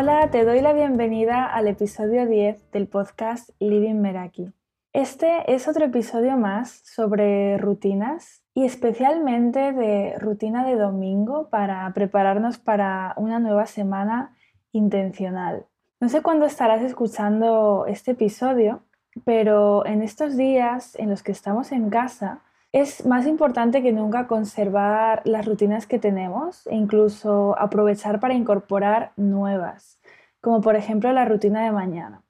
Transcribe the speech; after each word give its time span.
Hola, 0.00 0.30
te 0.30 0.44
doy 0.44 0.60
la 0.60 0.72
bienvenida 0.74 1.44
al 1.44 1.66
episodio 1.66 2.24
10 2.24 2.70
del 2.70 2.86
podcast 2.86 3.50
Living 3.58 3.96
Meraki. 3.96 4.52
Este 4.92 5.52
es 5.52 5.66
otro 5.66 5.86
episodio 5.86 6.36
más 6.36 6.82
sobre 6.84 7.58
rutinas 7.58 8.44
y 8.54 8.64
especialmente 8.64 9.72
de 9.72 10.16
rutina 10.20 10.64
de 10.64 10.76
domingo 10.76 11.48
para 11.50 11.92
prepararnos 11.94 12.58
para 12.58 13.12
una 13.16 13.40
nueva 13.40 13.66
semana 13.66 14.36
intencional. 14.70 15.66
No 15.98 16.08
sé 16.08 16.22
cuándo 16.22 16.46
estarás 16.46 16.82
escuchando 16.82 17.86
este 17.88 18.12
episodio, 18.12 18.84
pero 19.24 19.84
en 19.84 20.02
estos 20.02 20.36
días 20.36 20.94
en 20.94 21.10
los 21.10 21.24
que 21.24 21.32
estamos 21.32 21.72
en 21.72 21.90
casa 21.90 22.44
es 22.72 23.06
más 23.06 23.26
importante 23.26 23.82
que 23.82 23.92
nunca 23.92 24.26
conservar 24.26 25.22
las 25.24 25.46
rutinas 25.46 25.86
que 25.86 25.98
tenemos 25.98 26.66
e 26.66 26.74
incluso 26.74 27.58
aprovechar 27.58 28.20
para 28.20 28.34
incorporar 28.34 29.12
nuevas, 29.16 29.98
como 30.40 30.60
por 30.60 30.76
ejemplo 30.76 31.10
la 31.12 31.24
rutina 31.24 31.64
de 31.64 31.72
mañana, 31.72 32.22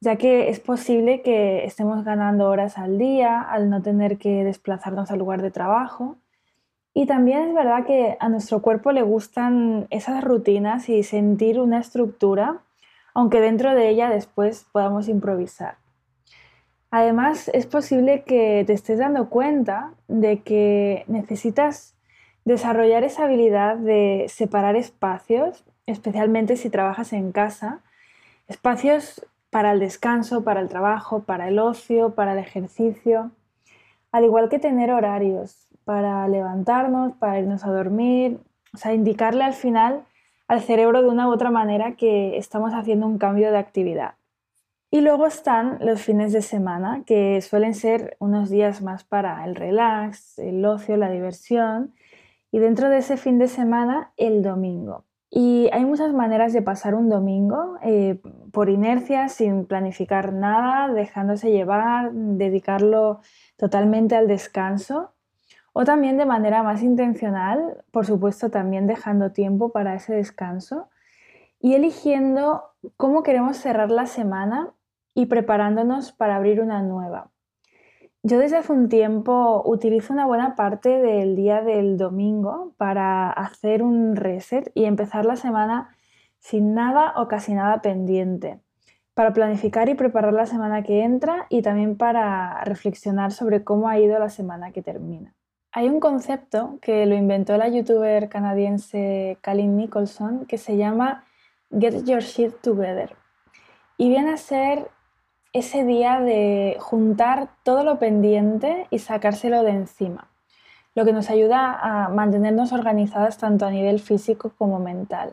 ya 0.00 0.16
que 0.16 0.48
es 0.48 0.60
posible 0.60 1.20
que 1.20 1.64
estemos 1.64 2.04
ganando 2.04 2.48
horas 2.48 2.78
al 2.78 2.98
día 2.98 3.40
al 3.40 3.68
no 3.68 3.82
tener 3.82 4.16
que 4.16 4.44
desplazarnos 4.44 5.10
al 5.10 5.18
lugar 5.18 5.42
de 5.42 5.50
trabajo. 5.50 6.16
Y 6.94 7.04
también 7.04 7.48
es 7.48 7.54
verdad 7.54 7.84
que 7.84 8.16
a 8.20 8.30
nuestro 8.30 8.62
cuerpo 8.62 8.92
le 8.92 9.02
gustan 9.02 9.86
esas 9.90 10.24
rutinas 10.24 10.88
y 10.88 11.02
sentir 11.02 11.60
una 11.60 11.78
estructura, 11.80 12.62
aunque 13.12 13.42
dentro 13.42 13.74
de 13.74 13.90
ella 13.90 14.08
después 14.08 14.66
podamos 14.72 15.08
improvisar. 15.08 15.76
Además, 16.98 17.50
es 17.52 17.66
posible 17.66 18.22
que 18.22 18.64
te 18.66 18.72
estés 18.72 18.98
dando 18.98 19.28
cuenta 19.28 19.92
de 20.08 20.40
que 20.40 21.04
necesitas 21.08 21.94
desarrollar 22.46 23.04
esa 23.04 23.24
habilidad 23.24 23.76
de 23.76 24.24
separar 24.30 24.76
espacios, 24.76 25.62
especialmente 25.84 26.56
si 26.56 26.70
trabajas 26.70 27.12
en 27.12 27.32
casa, 27.32 27.80
espacios 28.48 29.26
para 29.50 29.72
el 29.72 29.78
descanso, 29.78 30.42
para 30.42 30.60
el 30.60 30.70
trabajo, 30.70 31.24
para 31.24 31.48
el 31.48 31.58
ocio, 31.58 32.14
para 32.14 32.32
el 32.32 32.38
ejercicio, 32.38 33.30
al 34.10 34.24
igual 34.24 34.48
que 34.48 34.58
tener 34.58 34.90
horarios 34.90 35.68
para 35.84 36.26
levantarnos, 36.28 37.12
para 37.16 37.38
irnos 37.38 37.62
a 37.64 37.72
dormir, 37.72 38.40
o 38.72 38.78
sea, 38.78 38.94
indicarle 38.94 39.44
al 39.44 39.52
final 39.52 40.06
al 40.48 40.62
cerebro 40.62 41.02
de 41.02 41.10
una 41.10 41.28
u 41.28 41.30
otra 41.30 41.50
manera 41.50 41.92
que 41.92 42.38
estamos 42.38 42.72
haciendo 42.72 43.06
un 43.06 43.18
cambio 43.18 43.50
de 43.50 43.58
actividad. 43.58 44.14
Y 44.90 45.00
luego 45.00 45.26
están 45.26 45.78
los 45.80 46.00
fines 46.00 46.32
de 46.32 46.42
semana, 46.42 47.02
que 47.04 47.40
suelen 47.40 47.74
ser 47.74 48.16
unos 48.20 48.50
días 48.50 48.82
más 48.82 49.04
para 49.04 49.44
el 49.44 49.56
relax, 49.56 50.38
el 50.38 50.64
ocio, 50.64 50.96
la 50.96 51.10
diversión. 51.10 51.94
Y 52.52 52.60
dentro 52.60 52.88
de 52.88 52.98
ese 52.98 53.16
fin 53.16 53.38
de 53.38 53.48
semana, 53.48 54.12
el 54.16 54.42
domingo. 54.42 55.04
Y 55.28 55.68
hay 55.72 55.84
muchas 55.84 56.12
maneras 56.12 56.52
de 56.52 56.62
pasar 56.62 56.94
un 56.94 57.08
domingo, 57.08 57.76
eh, 57.82 58.20
por 58.52 58.70
inercia, 58.70 59.28
sin 59.28 59.66
planificar 59.66 60.32
nada, 60.32 60.92
dejándose 60.92 61.50
llevar, 61.50 62.12
dedicarlo 62.12 63.20
totalmente 63.56 64.14
al 64.14 64.28
descanso. 64.28 65.12
O 65.72 65.84
también 65.84 66.16
de 66.16 66.26
manera 66.26 66.62
más 66.62 66.82
intencional, 66.82 67.84
por 67.90 68.06
supuesto 68.06 68.50
también 68.50 68.86
dejando 68.86 69.32
tiempo 69.32 69.72
para 69.72 69.94
ese 69.94 70.14
descanso 70.14 70.88
y 71.60 71.74
eligiendo 71.74 72.62
cómo 72.96 73.22
queremos 73.22 73.56
cerrar 73.56 73.90
la 73.90 74.06
semana 74.06 74.72
y 75.16 75.26
preparándonos 75.26 76.12
para 76.12 76.36
abrir 76.36 76.60
una 76.60 76.82
nueva. 76.82 77.30
Yo 78.22 78.38
desde 78.38 78.58
hace 78.58 78.72
un 78.72 78.88
tiempo 78.90 79.62
utilizo 79.64 80.12
una 80.12 80.26
buena 80.26 80.54
parte 80.56 80.90
del 80.90 81.34
día 81.36 81.62
del 81.62 81.96
domingo 81.96 82.74
para 82.76 83.30
hacer 83.30 83.82
un 83.82 84.14
reset 84.14 84.70
y 84.74 84.84
empezar 84.84 85.24
la 85.24 85.36
semana 85.36 85.96
sin 86.38 86.74
nada 86.74 87.14
o 87.16 87.28
casi 87.28 87.54
nada 87.54 87.80
pendiente, 87.80 88.60
para 89.14 89.32
planificar 89.32 89.88
y 89.88 89.94
preparar 89.94 90.34
la 90.34 90.44
semana 90.44 90.82
que 90.82 91.02
entra 91.02 91.46
y 91.48 91.62
también 91.62 91.96
para 91.96 92.62
reflexionar 92.64 93.32
sobre 93.32 93.64
cómo 93.64 93.88
ha 93.88 93.98
ido 93.98 94.18
la 94.18 94.28
semana 94.28 94.70
que 94.70 94.82
termina. 94.82 95.34
Hay 95.72 95.88
un 95.88 95.98
concepto 95.98 96.78
que 96.82 97.06
lo 97.06 97.14
inventó 97.14 97.56
la 97.56 97.68
youtuber 97.68 98.28
canadiense 98.28 99.38
Colin 99.42 99.76
Nicholson 99.76 100.44
que 100.44 100.58
se 100.58 100.76
llama 100.76 101.24
Get 101.70 102.04
Your 102.04 102.20
Shit 102.20 102.60
Together 102.60 103.16
y 103.96 104.10
viene 104.10 104.32
a 104.32 104.36
ser 104.36 104.90
ese 105.58 105.84
día 105.84 106.20
de 106.20 106.76
juntar 106.80 107.48
todo 107.62 107.82
lo 107.82 107.98
pendiente 107.98 108.86
y 108.90 108.98
sacárselo 108.98 109.62
de 109.62 109.70
encima, 109.70 110.28
lo 110.94 111.06
que 111.06 111.14
nos 111.14 111.30
ayuda 111.30 111.78
a 111.80 112.10
mantenernos 112.10 112.72
organizadas 112.72 113.38
tanto 113.38 113.64
a 113.64 113.70
nivel 113.70 113.98
físico 113.98 114.52
como 114.58 114.78
mental. 114.78 115.32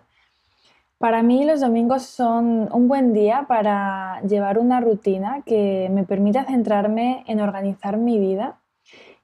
Para 0.97 1.23
mí 1.23 1.43
los 1.43 1.59
domingos 1.59 2.03
son 2.03 2.69
un 2.71 2.87
buen 2.87 3.11
día 3.11 3.45
para 3.49 4.21
llevar 4.21 4.59
una 4.59 4.79
rutina 4.79 5.41
que 5.45 5.89
me 5.91 6.05
permita 6.05 6.45
centrarme 6.45 7.25
en 7.27 7.41
organizar 7.41 7.97
mi 7.97 8.17
vida 8.17 8.61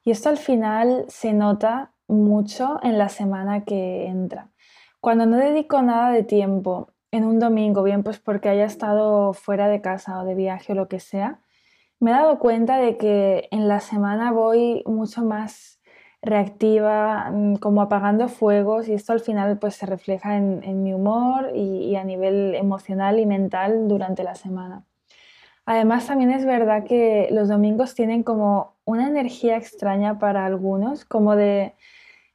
y 0.04 0.12
esto 0.12 0.28
al 0.28 0.38
final 0.38 1.06
se 1.08 1.32
nota 1.32 1.94
mucho 2.10 2.78
en 2.84 2.98
la 2.98 3.08
semana 3.08 3.64
que 3.64 4.08
entra. 4.08 4.50
Cuando 5.00 5.26
no 5.26 5.38
dedico 5.38 5.82
nada 5.82 6.12
de 6.12 6.24
tiempo 6.24 6.90
en 7.12 7.24
un 7.26 7.40
domingo, 7.40 7.84
bien 7.84 8.04
pues 8.04 8.20
porque 8.20 8.50
haya 8.50 8.66
estado 8.66 9.34
fuera 9.34 9.68
de 9.68 9.82
casa 9.82 10.22
o 10.22 10.26
de 10.26 10.36
viaje 10.36 10.74
o 10.74 10.76
lo 10.76 10.88
que 10.88 11.00
sea, 11.00 11.40
me 12.00 12.12
he 12.12 12.14
dado 12.14 12.40
cuenta 12.40 12.78
de 12.78 12.98
que 12.98 13.50
en 13.52 13.68
la 13.68 13.80
semana 13.82 14.32
voy 14.32 14.84
mucho 14.86 15.24
más 15.24 15.80
reactiva, 16.22 17.32
mm, 17.32 17.56
como 17.58 17.82
apagando 17.82 18.28
fuegos 18.28 18.88
y 18.88 18.94
esto 18.94 19.14
al 19.14 19.20
final 19.22 19.58
pues 19.60 19.76
se 19.76 19.86
refleja 19.86 20.38
en, 20.38 20.84
mi 20.84 20.94
humor 20.94 21.52
y, 21.56 21.96
a 21.96 22.04
nivel 22.04 22.56
emocional 22.56 23.20
y 23.20 23.26
mental 23.26 23.88
durante 23.88 24.24
la 24.24 24.36
semana. 24.36 24.86
Además 25.66 26.08
también 26.08 26.32
es 26.32 26.46
verdad 26.46 26.84
que 26.86 27.30
los 27.32 27.48
domingos 27.50 27.96
tienen 27.96 28.24
como 28.24 28.78
una 28.86 29.08
energía 29.08 29.58
extraña 29.58 30.20
para 30.20 30.46
algunos, 30.46 31.06
como 31.06 31.36
de 31.36 31.76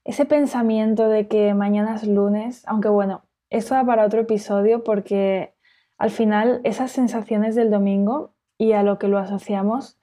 ese 0.04 0.24
pensamiento 0.26 1.08
de 1.08 1.28
que 1.28 1.54
mañana 1.54 1.96
es 1.96 2.06
lunes, 2.06 2.62
aunque 2.66 2.88
bueno, 2.88 3.23
eso 3.54 3.76
va 3.76 3.86
para 3.86 4.04
otro 4.04 4.20
episodio 4.20 4.82
porque 4.82 5.54
al 5.96 6.10
final 6.10 6.60
esas 6.64 6.90
sensaciones 6.90 7.54
del 7.54 7.70
domingo 7.70 8.34
y 8.58 8.72
a 8.72 8.82
lo 8.82 8.98
que 8.98 9.06
lo 9.06 9.18
asociamos 9.18 9.96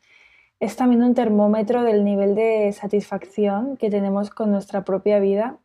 es 0.61 0.77
también 0.77 1.03
un 1.03 1.15
termómetro 1.15 1.83
del 1.83 2.05
nivel 2.05 2.33
de 2.33 2.71
satisfacción 2.71 3.75
que 3.75 3.89
tenemos 3.89 4.29
con 4.29 4.51
nuestra 4.51 4.85
propia 4.85 5.19
vida 5.19 5.57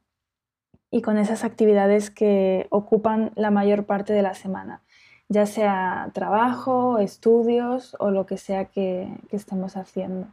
y 0.91 1.01
con 1.03 1.17
esas 1.17 1.45
actividades 1.45 2.11
que 2.11 2.67
ocupan 2.71 3.31
la 3.37 3.53
mayor 3.53 3.87
parte 3.87 4.13
de 4.13 4.23
la 4.23 4.35
semana, 4.35 4.83
ya 5.29 5.47
sea 5.47 6.11
trabajo, 6.13 6.99
estudios 6.99 7.97
o 8.01 8.11
lo 8.11 8.27
que 8.27 8.37
sea 8.37 8.65
que, 8.65 9.09
que 9.29 9.37
estemos 9.37 9.77
haciendo. 9.77 10.27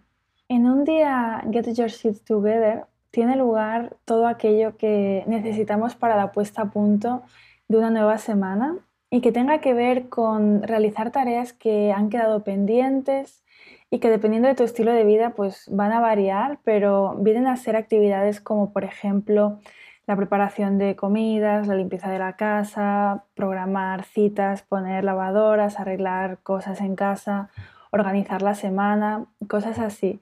En 0.47 0.65
un 0.65 0.85
día 0.85 1.43
Get 1.51 1.71
Your 1.73 1.89
Shit 1.89 2.23
Together 2.23 2.85
tiene 3.13 3.35
lugar 3.35 3.95
todo 4.05 4.25
aquello 4.25 4.75
que 4.75 5.23
necesitamos 5.27 5.93
para 5.93 6.17
la 6.17 6.31
puesta 6.31 6.63
a 6.63 6.71
punto 6.71 7.21
de 7.67 7.77
una 7.77 7.91
nueva 7.91 8.17
semana 8.17 8.75
y 9.11 9.21
que 9.21 9.31
tenga 9.31 9.61
que 9.61 9.75
ver 9.75 10.09
con 10.09 10.63
realizar 10.63 11.11
tareas 11.11 11.53
que 11.53 11.93
han 11.93 12.09
quedado 12.09 12.43
pendientes 12.43 13.43
y 13.91 13.99
que 13.99 14.09
dependiendo 14.09 14.47
de 14.47 14.55
tu 14.55 14.63
estilo 14.63 14.91
de 14.91 15.03
vida 15.03 15.35
pues 15.35 15.65
van 15.69 15.91
a 15.91 15.99
variar, 15.99 16.57
pero 16.63 17.15
vienen 17.19 17.45
a 17.45 17.55
ser 17.55 17.75
actividades 17.75 18.41
como 18.41 18.73
por 18.73 18.83
ejemplo 18.83 19.59
la 20.07 20.15
preparación 20.15 20.79
de 20.79 20.95
comidas, 20.95 21.67
la 21.67 21.75
limpieza 21.75 22.09
de 22.09 22.17
la 22.17 22.35
casa, 22.35 23.25
programar 23.35 24.05
citas, 24.05 24.63
poner 24.63 25.03
lavadoras, 25.03 25.79
arreglar 25.79 26.39
cosas 26.41 26.81
en 26.81 26.95
casa, 26.95 27.51
organizar 27.91 28.41
la 28.41 28.55
semana, 28.55 29.27
cosas 29.47 29.77
así. 29.77 30.19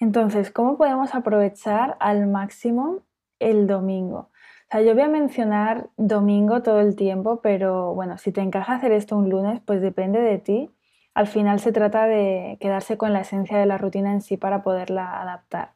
Entonces, 0.00 0.52
¿cómo 0.52 0.76
podemos 0.76 1.14
aprovechar 1.14 1.96
al 1.98 2.28
máximo 2.28 3.00
el 3.40 3.66
domingo? 3.66 4.30
O 4.68 4.70
sea, 4.70 4.82
yo 4.82 4.94
voy 4.94 5.02
a 5.02 5.08
mencionar 5.08 5.88
domingo 5.96 6.62
todo 6.62 6.80
el 6.80 6.94
tiempo, 6.94 7.40
pero 7.40 7.94
bueno, 7.94 8.16
si 8.18 8.30
te 8.30 8.40
encaja 8.40 8.74
hacer 8.74 8.92
esto 8.92 9.16
un 9.16 9.28
lunes, 9.28 9.60
pues 9.64 9.80
depende 9.80 10.20
de 10.20 10.38
ti. 10.38 10.70
Al 11.14 11.26
final 11.26 11.58
se 11.58 11.72
trata 11.72 12.06
de 12.06 12.58
quedarse 12.60 12.96
con 12.96 13.12
la 13.12 13.22
esencia 13.22 13.58
de 13.58 13.66
la 13.66 13.78
rutina 13.78 14.12
en 14.12 14.20
sí 14.20 14.36
para 14.36 14.62
poderla 14.62 15.20
adaptar. 15.20 15.72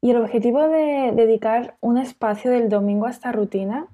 Y 0.00 0.10
el 0.10 0.16
objetivo 0.16 0.68
de 0.68 1.12
dedicar 1.14 1.76
un 1.80 1.98
espacio 1.98 2.50
del 2.50 2.68
domingo 2.68 3.06
a 3.06 3.10
esta 3.10 3.32
rutina 3.32 3.86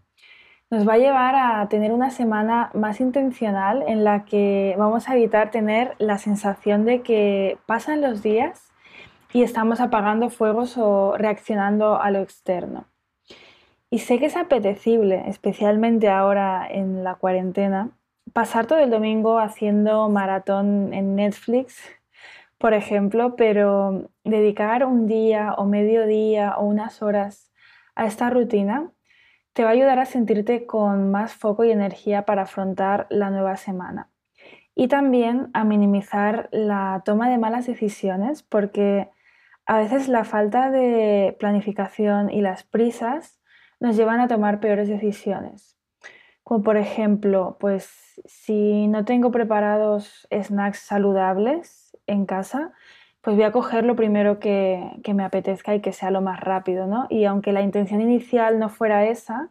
nos 0.71 0.89
va 0.89 0.95
a 0.95 0.99
llevar 0.99 1.35
a 1.35 1.69
tener 1.69 1.93
una 1.93 2.11
semana 2.11 2.71
más 2.75 3.01
intencional 3.01 3.85
en 3.87 4.03
la 4.03 4.25
que 4.25 4.75
vamos 4.79 5.09
a 5.09 5.17
evitar 5.17 5.51
tener 5.51 5.95
la 5.99 6.17
sensación 6.19 6.85
de 6.85 7.03
que 7.03 7.59
pasan 7.67 8.01
los 8.01 8.23
días 8.23 8.73
y 9.37 9.43
estamos 9.43 9.83
apagando 9.83 10.31
fuegos 10.31 10.79
o 10.79 11.15
reaccionando 11.19 12.01
a 12.01 12.11
lo 12.11 12.21
externo. 12.21 12.87
Y 13.91 13.99
sé 13.99 14.19
que 14.19 14.25
es 14.25 14.37
apetecible, 14.37 15.25
especialmente 15.29 16.09
ahora 16.09 16.67
en 16.67 17.05
la 17.05 17.17
cuarentena, 17.17 17.91
pasar 18.33 18.65
todo 18.65 18.79
el 18.79 18.89
domingo 18.89 19.39
haciendo 19.39 20.09
maratón 20.09 20.95
en 20.95 21.17
Netflix, 21.17 21.83
por 22.57 22.73
ejemplo, 22.73 23.37
pero 23.37 24.09
dedicar 24.25 24.87
un 24.87 25.07
día 25.07 25.53
o 25.59 25.67
medio 25.67 26.07
día 26.07 26.55
o 26.57 26.65
unas 26.65 27.03
horas 27.03 27.53
a 27.95 28.07
esta 28.07 28.31
rutina 28.31 28.91
te 29.53 29.65
va 29.65 29.69
a 29.69 29.73
ayudar 29.73 29.99
a 29.99 30.07
sentirte 30.07 30.65
con 30.65 31.11
más 31.11 31.35
foco 31.35 31.63
y 31.63 31.73
energía 31.73 32.25
para 32.25 32.45
afrontar 32.45 33.07
la 33.11 33.29
nueva 33.29 33.59
semana. 33.59 34.09
Y 34.75 34.89
también 34.89 35.51
a 35.53 35.65
minimizar 35.65 36.49
la 36.53 37.03
toma 37.05 37.29
de 37.29 37.37
malas 37.37 37.67
decisiones 37.67 38.43
porque 38.43 39.11
a 39.67 39.79
veces 39.79 40.09
la 40.09 40.25
falta 40.25 40.71
de 40.71 41.37
planificación 41.39 42.31
y 42.31 42.41
las 42.41 42.63
prisas 42.63 43.41
nos 43.81 43.97
llevan 43.97 44.21
a 44.21 44.29
tomar 44.29 44.61
peores 44.61 44.89
decisiones. 44.89 45.77
Como 46.45 46.63
por 46.63 46.77
ejemplo, 46.77 47.57
pues 47.59 48.21
si 48.25 48.87
no 48.87 49.05
tengo 49.05 49.33
preparados 49.33 50.29
snacks 50.33 50.79
saludables 50.79 51.97
en 52.07 52.25
casa, 52.25 52.73
pues 53.21 53.35
voy 53.35 53.45
a 53.45 53.51
coger 53.51 53.85
lo 53.85 53.97
primero 53.97 54.39
que, 54.39 55.03
me 55.13 55.25
apetezca 55.25 55.75
y 55.75 55.81
que 55.81 55.93
sea 55.93 56.13
lo 56.13 56.21
más 56.21 56.39
rápido, 56.39 56.87
¿no? 56.87 57.09
Y 57.11 57.25
aunque 57.25 57.51
la 57.51 57.63
intención 57.63 58.01
inicial 58.01 58.61
no 58.61 58.69
fuera 58.69 59.05
esa, 59.07 59.51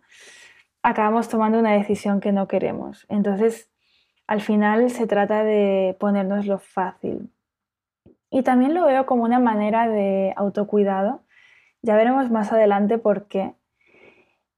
acabamos 0.81 1.27
tomando 1.27 1.59
una 1.59 1.73
decisión 1.73 2.21
que 2.21 2.31
no 2.31 2.47
queremos. 2.47 3.05
Entonces, 3.09 3.69
al 4.27 4.39
final 4.39 4.89
se 4.89 5.07
trata 5.07 5.43
de 5.43 5.97
ponernos 5.99 6.45
lo 6.45 6.57
fácil. 6.57 7.29
Y 8.35 8.43
también 8.43 8.73
lo 8.73 8.85
veo 8.85 9.05
como 9.05 9.23
una 9.23 9.39
manera 9.39 9.87
de 9.87 10.33
autocuidado. 10.35 11.21
Ya 11.81 11.95
veremos 11.95 12.29
más 12.31 12.51
adelante 12.51 12.97
por 12.97 13.27
qué. 13.27 13.53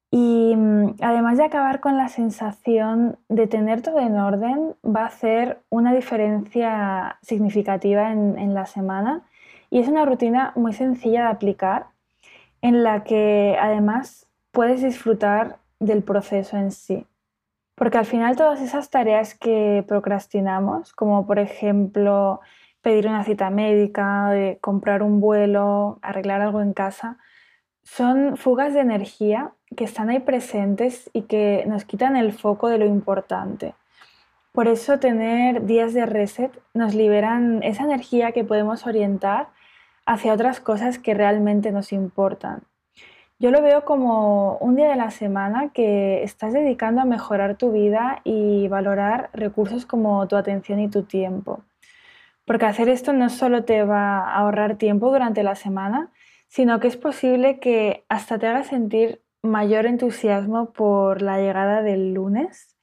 Y 0.09 0.55
mm, 0.57 0.95
además 0.99 1.37
de 1.37 1.43
acabar 1.43 1.79
con 1.79 1.95
la 1.95 2.07
sensación 2.07 3.19
de 3.29 3.45
tener 3.45 3.83
todo 3.83 3.99
en 3.99 4.17
orden, 4.17 4.73
va 4.83 5.01
a 5.03 5.05
hacer 5.13 5.59
una 5.69 5.93
diferencia 5.93 7.19
significativa 7.21 8.11
en, 8.11 8.55
la 8.55 8.65
semana. 8.65 9.21
Y 9.69 9.77
es 9.77 9.87
una 9.87 10.05
rutina 10.05 10.53
muy 10.55 10.73
sencilla 10.73 11.25
de 11.25 11.29
aplicar, 11.29 11.85
en 12.63 12.81
la 12.81 13.03
que 13.03 13.57
además 13.61 14.25
puedes 14.51 14.81
disfrutar 14.81 15.57
del 15.79 16.01
proceso 16.01 16.57
en 16.57 16.71
sí. 16.71 17.05
Porque 17.75 17.99
al 17.99 18.05
final 18.05 18.37
todas 18.37 18.59
esas 18.59 18.89
tareas 18.89 19.35
que 19.35 19.85
procrastinamos, 19.87 20.93
como 20.93 21.27
por 21.27 21.37
ejemplo 21.37 22.41
pedir 22.81 23.07
una 23.07 23.23
cita 23.23 23.49
médica, 23.49 24.31
comprar 24.61 25.03
un 25.03 25.19
vuelo, 25.19 25.99
arreglar 26.01 26.41
algo 26.41 26.61
en 26.61 26.73
casa, 26.73 27.17
son 27.83 28.37
fugas 28.37 28.73
de 28.73 28.81
energía 28.81 29.51
que 29.75 29.85
están 29.85 30.09
ahí 30.09 30.19
presentes 30.19 31.09
y 31.13 31.23
que 31.23 31.63
nos 31.67 31.85
quitan 31.85 32.15
el 32.15 32.33
foco 32.33 32.69
de 32.69 32.77
lo 32.77 32.85
importante. 32.85 33.75
Por 34.51 34.67
eso 34.67 34.99
tener 34.99 35.65
días 35.65 35.93
de 35.93 36.05
reset 36.05 36.51
nos 36.73 36.95
liberan 36.95 37.61
esa 37.63 37.83
energía 37.83 38.31
que 38.31 38.43
podemos 38.43 38.87
orientar 38.87 39.49
hacia 40.05 40.33
otras 40.33 40.59
cosas 40.59 40.97
que 40.97 41.13
realmente 41.13 41.71
nos 41.71 41.93
importan. 41.93 42.63
Yo 43.39 43.51
lo 43.51 43.61
veo 43.61 43.85
como 43.85 44.57
un 44.57 44.75
día 44.75 44.89
de 44.89 44.95
la 44.95 45.11
semana 45.11 45.69
que 45.73 46.23
estás 46.23 46.53
dedicando 46.53 47.01
a 47.01 47.05
mejorar 47.05 47.55
tu 47.55 47.71
vida 47.71 48.21
y 48.23 48.67
valorar 48.67 49.29
recursos 49.31 49.85
como 49.85 50.27
tu 50.27 50.35
atención 50.35 50.79
y 50.79 50.89
tu 50.89 51.03
tiempo. 51.03 51.61
Porque 52.47 52.65
hacer 52.65 52.87
esto 52.87 53.11
no 53.11 53.29
solo 53.29 53.65
te 53.65 53.83
va 53.83 54.19
a 54.19 54.37
ahorrar 54.37 54.77
tiempo 54.77 55.11
durante 55.11 55.43
la 55.43 55.55
semana, 55.55 56.13
sino 56.47 56.79
que 56.79 56.87
es 56.87 56.95
posible 56.95 57.59
que 57.59 58.05
hasta 58.07 58.39
te 58.39 58.47
haga 58.47 58.63
sentir 58.63 59.21
mayor 59.43 59.85
entusiasmo 59.85 60.71
por 60.71 61.21
la 61.21 61.39
llegada 61.39 61.81
del 61.81 62.13
lunes. 62.13 62.77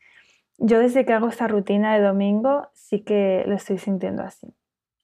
Yo 0.59 0.81
desde 0.81 1.07
que 1.07 1.15
hago 1.15 1.29
esta 1.29 1.49
rutina 1.49 1.95
de 1.95 2.03
domingo 2.03 2.69
sí 2.75 3.01
que 3.01 3.43
lo 3.47 3.55
estoy 3.55 3.79
sintiendo 3.79 4.23
así. 4.23 4.53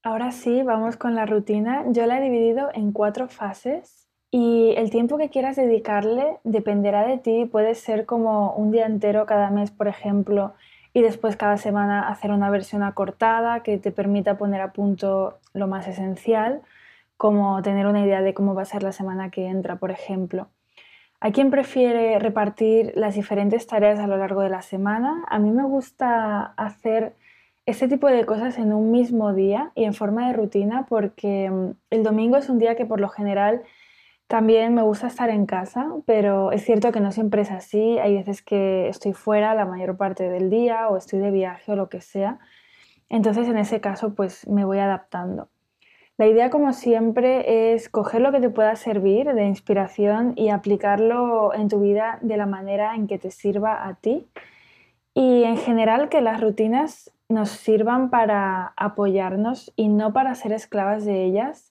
Ahora 0.02 0.30
sí, 0.30 0.62
vamos 0.62 0.98
con 0.98 1.14
la 1.14 1.24
rutina. 1.24 1.86
Yo 1.88 2.04
la 2.04 2.18
he 2.18 2.22
dividido 2.22 2.68
en 2.74 2.92
cuatro 2.92 3.28
fases 3.28 4.08
y 4.30 4.74
el 4.76 4.90
tiempo 4.90 5.16
que 5.16 5.30
quieras 5.30 5.56
dedicarle 5.56 6.36
dependerá 6.44 7.06
de 7.06 7.16
ti. 7.16 7.46
Puede 7.46 7.74
ser 7.74 8.04
como 8.04 8.52
un 8.52 8.72
día 8.72 8.84
entero 8.84 9.24
cada 9.24 9.48
mes, 9.48 9.70
por 9.70 9.88
ejemplo, 9.88 10.52
y 10.92 11.02
después 11.02 11.36
cada 11.36 11.56
semana 11.56 12.08
hacer 12.08 12.32
una 12.32 12.50
versión 12.50 12.82
acortada 12.82 13.62
que 13.62 13.78
te 13.78 13.92
permita 13.92 14.38
poner 14.38 14.60
a 14.60 14.72
punto 14.72 15.38
lo 15.54 15.66
más 15.66 15.86
esencial 15.86 16.62
como 17.16 17.60
tener 17.62 17.86
una 17.86 18.04
idea 18.04 18.22
de 18.22 18.34
cómo 18.34 18.54
va 18.54 18.62
a 18.62 18.64
ser 18.64 18.82
la 18.82 18.92
semana 18.92 19.30
que 19.30 19.46
entra, 19.46 19.76
por 19.76 19.90
ejemplo. 19.90 20.48
Hay 21.20 21.32
quien 21.32 21.50
prefiere 21.50 22.18
repartir 22.18 22.92
las 22.96 23.14
diferentes 23.14 23.66
tareas 23.66 23.98
a 23.98 24.06
lo 24.06 24.16
largo 24.16 24.40
de 24.40 24.48
la 24.48 24.62
semana. 24.62 25.22
A 25.28 25.38
mí 25.38 25.50
me 25.50 25.64
gusta 25.64 26.54
hacer 26.56 27.14
este 27.66 27.88
tipo 27.88 28.08
de 28.08 28.24
cosas 28.24 28.56
en 28.58 28.72
un 28.72 28.90
mismo 28.90 29.34
día 29.34 29.70
y 29.74 29.84
en 29.84 29.92
forma 29.92 30.26
de 30.26 30.32
rutina 30.32 30.86
porque 30.88 31.50
mm, 31.50 31.70
el 31.90 32.02
domingo 32.02 32.38
es 32.38 32.48
un 32.48 32.58
día 32.58 32.74
que 32.74 32.86
por 32.86 33.00
lo 33.00 33.10
general 33.10 33.62
también 34.30 34.74
me 34.74 34.82
gusta 34.82 35.08
estar 35.08 35.28
en 35.28 35.44
casa, 35.44 35.88
pero 36.06 36.52
es 36.52 36.64
cierto 36.64 36.92
que 36.92 37.00
no 37.00 37.10
siempre 37.10 37.42
es 37.42 37.50
así. 37.50 37.98
Hay 37.98 38.14
veces 38.14 38.42
que 38.42 38.88
estoy 38.88 39.12
fuera 39.12 39.56
la 39.56 39.66
mayor 39.66 39.96
parte 39.96 40.30
del 40.30 40.50
día 40.50 40.86
o 40.88 40.96
estoy 40.96 41.18
de 41.18 41.32
viaje 41.32 41.72
o 41.72 41.74
lo 41.74 41.88
que 41.88 42.00
sea. 42.00 42.38
Entonces 43.08 43.48
en 43.48 43.58
ese 43.58 43.80
caso 43.80 44.14
pues 44.14 44.46
me 44.46 44.64
voy 44.64 44.78
adaptando. 44.78 45.48
La 46.16 46.28
idea, 46.28 46.48
como 46.48 46.72
siempre, 46.72 47.74
es 47.74 47.88
coger 47.88 48.20
lo 48.20 48.30
que 48.30 48.38
te 48.38 48.50
pueda 48.50 48.76
servir 48.76 49.34
de 49.34 49.46
inspiración 49.46 50.34
y 50.36 50.50
aplicarlo 50.50 51.52
en 51.52 51.68
tu 51.68 51.80
vida 51.80 52.20
de 52.22 52.36
la 52.36 52.46
manera 52.46 52.94
en 52.94 53.08
que 53.08 53.18
te 53.18 53.32
sirva 53.32 53.88
a 53.88 53.96
ti. 53.96 54.28
Y 55.12 55.42
en 55.42 55.56
general 55.56 56.08
que 56.08 56.20
las 56.20 56.40
rutinas 56.40 57.10
nos 57.28 57.50
sirvan 57.50 58.10
para 58.10 58.74
apoyarnos 58.76 59.72
y 59.74 59.88
no 59.88 60.12
para 60.12 60.36
ser 60.36 60.52
esclavas 60.52 61.04
de 61.04 61.24
ellas, 61.24 61.69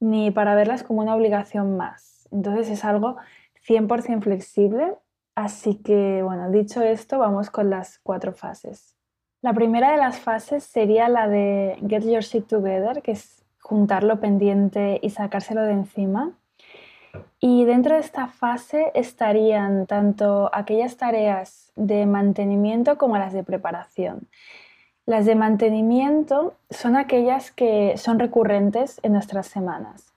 ni 0.00 0.30
para 0.30 0.54
verlas 0.54 0.82
como 0.82 1.00
una 1.00 1.14
obligación 1.14 1.76
más. 1.76 2.28
Entonces 2.30 2.68
es 2.70 2.84
algo 2.84 3.16
100% 3.66 4.22
flexible. 4.22 4.94
Así 5.34 5.76
que, 5.76 6.22
bueno, 6.22 6.50
dicho 6.50 6.82
esto, 6.82 7.18
vamos 7.18 7.50
con 7.50 7.70
las 7.70 7.98
cuatro 7.98 8.32
fases. 8.32 8.94
La 9.42 9.52
primera 9.52 9.92
de 9.92 9.98
las 9.98 10.18
fases 10.18 10.64
sería 10.64 11.08
la 11.08 11.28
de 11.28 11.78
Get 11.86 12.04
Your 12.04 12.22
Shit 12.22 12.46
Together, 12.46 13.02
que 13.02 13.12
es 13.12 13.44
juntarlo 13.60 14.18
pendiente 14.18 14.98
y 15.02 15.10
sacárselo 15.10 15.62
de 15.62 15.72
encima. 15.72 16.32
Y 17.38 17.64
dentro 17.64 17.94
de 17.94 18.00
esta 18.00 18.28
fase 18.28 18.90
estarían 18.94 19.86
tanto 19.86 20.50
aquellas 20.52 20.96
tareas 20.96 21.72
de 21.76 22.06
mantenimiento 22.06 22.96
como 22.96 23.18
las 23.18 23.32
de 23.32 23.44
preparación. 23.44 24.28
Las 25.06 25.24
de 25.24 25.36
mantenimiento 25.36 26.54
son 26.68 26.96
aquellas 26.96 27.52
que 27.52 27.94
son 27.96 28.18
recurrentes 28.18 28.98
en 29.04 29.12
nuestras 29.12 29.46
semanas, 29.46 30.12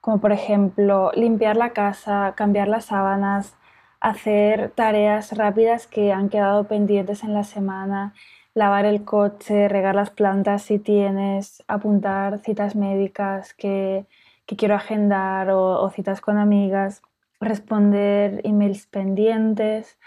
como 0.00 0.20
por 0.20 0.30
ejemplo 0.30 1.10
limpiar 1.16 1.56
la 1.56 1.70
casa, 1.70 2.34
cambiar 2.36 2.68
las 2.68 2.84
sábanas, 2.84 3.56
hacer 4.00 4.70
tareas 4.76 5.36
rápidas 5.36 5.88
que 5.88 6.12
han 6.12 6.28
quedado 6.28 6.68
pendientes 6.68 7.24
en 7.24 7.34
la 7.34 7.42
semana, 7.42 8.14
lavar 8.54 8.84
el 8.84 9.04
coche, 9.04 9.66
regar 9.66 9.96
las 9.96 10.10
plantas 10.10 10.62
si 10.62 10.78
tienes, 10.78 11.64
apuntar 11.66 12.38
citas 12.38 12.76
médicas 12.76 13.54
que, 13.54 14.06
quiero 14.46 14.76
agendar 14.76 15.50
o, 15.50 15.90
citas 15.90 16.20
con 16.20 16.38
amigas, 16.38 17.02
responder 17.40 18.40
emails 18.44 18.86
pendientes, 18.86 19.98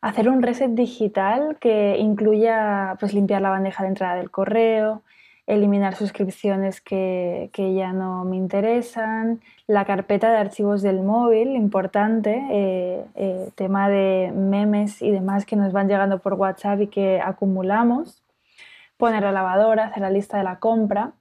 hacer 0.00 0.28
un 0.28 0.42
reset 0.42 0.70
digital 0.70 1.56
que 1.60 1.96
incluya 1.98 2.96
pues, 3.00 3.14
limpiar 3.14 3.42
la 3.42 3.50
bandeja 3.50 3.82
de 3.82 3.88
entrada 3.90 4.16
del 4.16 4.30
correo, 4.30 5.02
eliminar 5.46 5.94
suscripciones 5.94 6.80
que, 6.80 7.50
ya 7.56 7.92
no 7.92 8.24
me 8.24 8.36
interesan, 8.36 9.40
la 9.66 9.84
carpeta 9.84 10.30
de 10.30 10.38
archivos 10.38 10.82
del 10.82 11.02
móvil, 11.02 11.56
importante, 11.56 12.44
eh, 12.50 13.04
eh, 13.14 13.50
tema 13.54 13.88
de 13.88 14.32
memes 14.34 15.02
y 15.02 15.10
demás 15.10 15.46
que 15.46 15.56
nos 15.56 15.72
van 15.72 15.88
llegando 15.88 16.18
por 16.18 16.34
WhatsApp 16.34 16.80
y 16.82 16.86
que 16.88 17.20
acumulamos, 17.20 18.22
poner 18.96 19.22
la 19.22 19.32
lavadora, 19.32 19.86
hacer 19.86 20.02
la 20.02 20.10
lista 20.10 20.38
de 20.38 20.44
la 20.44 20.58
compra. 20.58 21.12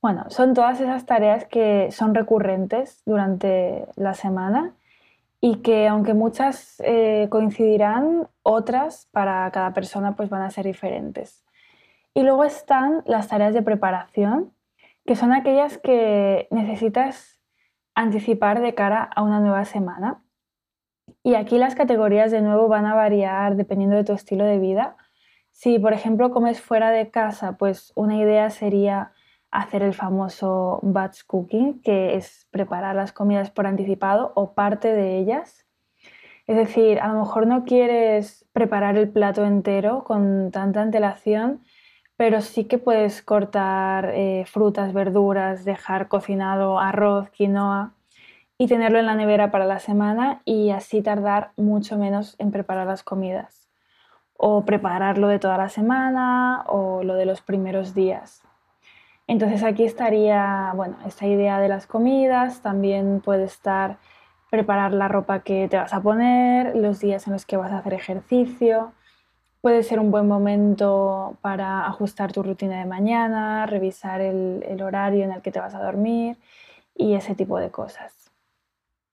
Bueno, 0.00 0.24
son 0.30 0.54
todas 0.54 0.80
esas 0.80 1.04
tareas 1.04 1.44
que 1.44 1.90
son 1.92 2.14
recurrentes 2.14 3.02
durante 3.04 3.86
la 3.96 4.14
semana 4.14 4.72
y 5.40 5.56
que 5.56 5.88
aunque 5.88 6.14
muchas 6.14 6.80
eh, 6.84 7.28
coincidirán, 7.30 8.28
otras 8.42 9.08
para 9.10 9.50
cada 9.50 9.72
persona 9.72 10.14
pues 10.16 10.28
van 10.28 10.42
a 10.42 10.50
ser 10.50 10.66
diferentes. 10.66 11.44
Y 12.14 12.22
luego 12.22 12.44
están 12.44 13.02
las 13.06 13.28
tareas 13.28 13.54
de 13.54 13.62
preparación, 13.62 14.52
que 15.06 15.16
son 15.16 15.32
aquellas 15.32 15.78
que 15.78 16.48
necesitas 16.50 17.40
anticipar 17.94 18.60
de 18.60 18.74
cara 18.74 19.02
a 19.14 19.22
una 19.22 19.40
nueva 19.40 19.64
semana. 19.64 20.22
Y 21.22 21.34
aquí 21.34 21.58
las 21.58 21.74
categorías 21.74 22.30
de 22.30 22.42
nuevo 22.42 22.68
van 22.68 22.86
a 22.86 22.94
variar 22.94 23.56
dependiendo 23.56 23.96
de 23.96 24.04
tu 24.04 24.12
estilo 24.12 24.44
de 24.44 24.58
vida. 24.58 24.96
Si, 25.50 25.78
por 25.78 25.92
ejemplo, 25.92 26.30
comes 26.30 26.60
fuera 26.60 26.90
de 26.90 27.10
casa, 27.10 27.56
pues 27.56 27.92
una 27.96 28.16
idea 28.16 28.50
sería 28.50 29.12
hacer 29.50 29.82
el 29.82 29.94
famoso 29.94 30.80
batch 30.82 31.24
cooking, 31.26 31.82
que 31.82 32.14
es 32.14 32.46
preparar 32.50 32.94
las 32.94 33.12
comidas 33.12 33.50
por 33.50 33.66
anticipado 33.66 34.32
o 34.34 34.52
parte 34.52 34.92
de 34.92 35.18
ellas. 35.18 35.66
Es 36.46 36.56
decir, 36.56 37.00
a 37.00 37.08
lo 37.08 37.20
mejor 37.20 37.46
no 37.46 37.64
quieres 37.64 38.44
preparar 38.52 38.96
el 38.96 39.08
plato 39.08 39.44
entero 39.44 40.04
con 40.04 40.50
tanta 40.50 40.82
antelación, 40.82 41.60
pero 42.16 42.40
sí 42.40 42.64
que 42.64 42.78
puedes 42.78 43.22
cortar 43.22 44.12
eh, 44.14 44.44
frutas, 44.46 44.92
verduras, 44.92 45.64
dejar 45.64 46.08
cocinado 46.08 46.78
arroz, 46.78 47.30
quinoa 47.30 47.94
y 48.58 48.66
tenerlo 48.66 48.98
en 48.98 49.06
la 49.06 49.14
nevera 49.14 49.50
para 49.50 49.64
la 49.64 49.78
semana 49.78 50.42
y 50.44 50.70
así 50.70 51.02
tardar 51.02 51.52
mucho 51.56 51.96
menos 51.96 52.36
en 52.38 52.50
preparar 52.50 52.86
las 52.86 53.02
comidas. 53.02 53.68
O 54.36 54.64
prepararlo 54.64 55.28
de 55.28 55.38
toda 55.38 55.56
la 55.56 55.68
semana 55.68 56.64
o 56.66 57.02
lo 57.02 57.14
de 57.14 57.26
los 57.26 57.40
primeros 57.40 57.94
días. 57.94 58.42
Entonces 59.30 59.62
aquí 59.62 59.84
estaría, 59.84 60.72
bueno, 60.74 60.96
esta 61.06 61.24
idea 61.24 61.60
de 61.60 61.68
las 61.68 61.86
comidas, 61.86 62.62
también 62.62 63.20
puede 63.20 63.44
estar 63.44 63.98
preparar 64.50 64.92
la 64.92 65.06
ropa 65.06 65.44
que 65.44 65.68
te 65.68 65.76
vas 65.76 65.94
a 65.94 66.02
poner, 66.02 66.74
los 66.74 66.98
días 66.98 67.28
en 67.28 67.34
los 67.34 67.46
que 67.46 67.56
vas 67.56 67.70
a 67.70 67.78
hacer 67.78 67.94
ejercicio. 67.94 68.90
Puede 69.60 69.84
ser 69.84 70.00
un 70.00 70.10
buen 70.10 70.26
momento 70.26 71.36
para 71.42 71.86
ajustar 71.86 72.32
tu 72.32 72.42
rutina 72.42 72.80
de 72.80 72.86
mañana, 72.86 73.66
revisar 73.66 74.20
el, 74.20 74.64
el 74.68 74.82
horario 74.82 75.22
en 75.22 75.30
el 75.30 75.42
que 75.42 75.52
te 75.52 75.60
vas 75.60 75.76
a 75.76 75.80
dormir 75.80 76.36
y 76.96 77.14
ese 77.14 77.36
tipo 77.36 77.56
de 77.60 77.70
cosas. 77.70 78.32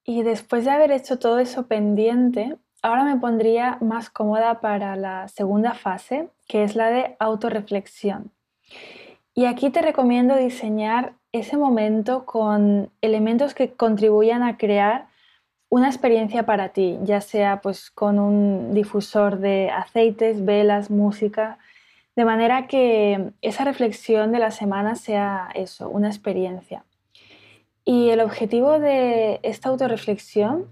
Y 0.02 0.24
después 0.24 0.64
de 0.64 0.72
haber 0.72 0.90
hecho 0.90 1.20
todo 1.20 1.38
eso 1.38 1.68
pendiente, 1.68 2.56
ahora 2.82 3.04
me 3.04 3.20
pondría 3.20 3.78
más 3.80 4.10
cómoda 4.10 4.58
para 4.58 4.96
la 4.96 5.28
segunda 5.28 5.74
fase, 5.74 6.28
que 6.48 6.64
es 6.64 6.74
la 6.74 6.90
de 6.90 7.14
autorreflexión. 7.20 8.32
Y 9.38 9.44
aquí 9.44 9.70
te 9.70 9.82
recomiendo 9.82 10.34
diseñar 10.34 11.12
ese 11.30 11.56
momento 11.56 12.26
con 12.26 12.90
elementos 13.00 13.54
que 13.54 13.72
contribuyan 13.72 14.42
a 14.42 14.56
crear 14.56 15.06
una 15.68 15.86
experiencia 15.86 16.44
para 16.44 16.70
ti, 16.70 16.98
ya 17.04 17.20
sea 17.20 17.60
pues 17.60 17.92
con 17.92 18.18
un 18.18 18.74
difusor 18.74 19.38
de 19.38 19.70
aceites, 19.70 20.44
velas, 20.44 20.90
música, 20.90 21.60
de 22.16 22.24
manera 22.24 22.66
que 22.66 23.30
esa 23.40 23.62
reflexión 23.62 24.32
de 24.32 24.40
la 24.40 24.50
semana 24.50 24.96
sea 24.96 25.50
eso, 25.54 25.88
una 25.88 26.08
experiencia. 26.08 26.84
Y 27.84 28.08
el 28.08 28.20
objetivo 28.20 28.80
de 28.80 29.38
esta 29.44 29.68
autorreflexión 29.68 30.66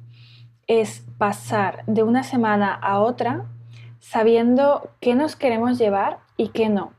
es 0.67 1.05
pasar 1.19 1.85
de 1.87 2.03
una 2.03 2.25
semana 2.25 2.75
a 2.75 2.99
otra 2.99 3.47
sabiendo 4.01 4.91
qué 4.99 5.15
nos 5.15 5.37
queremos 5.37 5.79
llevar 5.79 6.19
y 6.37 6.49
qué 6.49 6.69
no. 6.69 6.96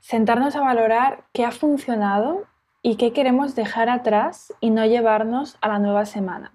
Sentarnos 0.00 0.56
a 0.56 0.60
valorar 0.60 1.24
qué 1.32 1.44
ha 1.44 1.50
funcionado 1.50 2.44
y 2.82 2.96
qué 2.96 3.12
queremos 3.12 3.54
dejar 3.54 3.88
atrás 3.88 4.52
y 4.60 4.70
no 4.70 4.84
llevarnos 4.86 5.56
a 5.60 5.68
la 5.68 5.78
nueva 5.78 6.06
semana. 6.06 6.52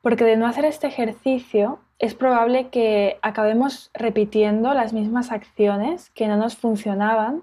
Porque 0.00 0.24
de 0.24 0.36
no 0.36 0.46
hacer 0.46 0.64
este 0.64 0.86
ejercicio 0.86 1.80
es 1.98 2.14
probable 2.14 2.68
que 2.68 3.18
acabemos 3.22 3.90
repitiendo 3.92 4.72
las 4.72 4.92
mismas 4.92 5.32
acciones 5.32 6.10
que 6.10 6.28
no 6.28 6.36
nos 6.36 6.56
funcionaban 6.56 7.42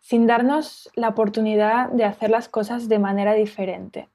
sin 0.00 0.26
darnos 0.26 0.90
la 0.94 1.08
oportunidad 1.08 1.90
de 1.90 2.04
hacer 2.04 2.30
las 2.30 2.48
cosas 2.48 2.88
de 2.88 2.98
manera 2.98 3.34
diferente. 3.34 4.08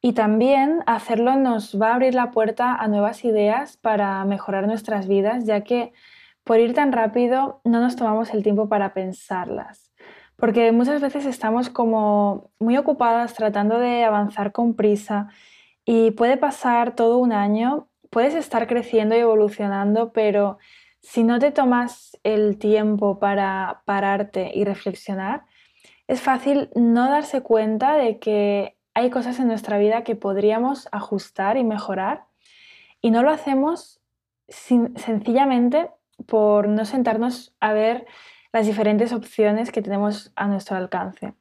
Y 0.00 0.12
también 0.12 0.82
hacerlo 0.86 1.36
nos 1.36 1.80
va 1.80 1.90
a 1.90 1.94
abrir 1.94 2.14
la 2.14 2.30
puerta 2.30 2.74
a 2.74 2.86
nuevas 2.86 3.24
ideas 3.24 3.76
para 3.76 4.24
mejorar 4.24 4.66
nuestras 4.66 5.08
vidas, 5.08 5.44
ya 5.46 5.62
que 5.62 5.92
por 6.44 6.58
ir 6.58 6.74
tan 6.74 6.92
rápido 6.92 7.60
no 7.64 7.80
nos 7.80 7.96
tomamos 7.96 8.32
el 8.34 8.42
tiempo 8.42 8.68
para 8.68 8.94
pensarlas. 8.94 9.92
Porque 10.36 10.72
muchas 10.72 11.00
veces 11.00 11.26
estamos 11.26 11.70
como 11.70 12.50
muy 12.58 12.76
ocupadas 12.76 13.34
tratando 13.34 13.78
de 13.78 14.04
avanzar 14.04 14.52
con 14.52 14.74
prisa 14.74 15.28
y 15.84 16.10
puede 16.12 16.36
pasar 16.36 16.94
todo 16.94 17.18
un 17.18 17.32
año, 17.32 17.88
puedes 18.10 18.34
estar 18.34 18.66
creciendo 18.66 19.14
y 19.16 19.20
evolucionando, 19.20 20.12
pero 20.12 20.58
si 21.00 21.24
no 21.24 21.38
te 21.38 21.50
tomas 21.50 22.18
el 22.22 22.58
tiempo 22.58 23.18
para 23.18 23.82
pararte 23.84 24.50
y 24.54 24.64
reflexionar, 24.64 25.44
es 26.06 26.20
fácil 26.20 26.70
no 26.74 27.08
darse 27.08 27.42
cuenta 27.42 27.94
de 27.94 28.18
que 28.18 28.76
hay 28.94 29.10
cosas 29.10 29.38
en 29.38 29.48
nuestra 29.48 29.78
vida 29.78 30.04
que 30.04 30.16
podríamos 30.16 30.88
ajustar 30.92 31.56
y 31.56 31.64
mejorar 31.64 32.24
y 33.00 33.10
no 33.10 33.22
lo 33.22 33.30
hacemos 33.30 34.00
sencillamente 34.48 35.90
por 36.26 36.68
no 36.68 36.84
sentarnos 36.84 37.54
a 37.60 37.72
ver 37.72 38.06
las 38.52 38.66
diferentes 38.66 39.12
opciones 39.12 39.72
que 39.72 39.82
tenemos 39.82 40.32
a 40.36 40.46
nuestro 40.46 40.76
alcance. 40.76 41.34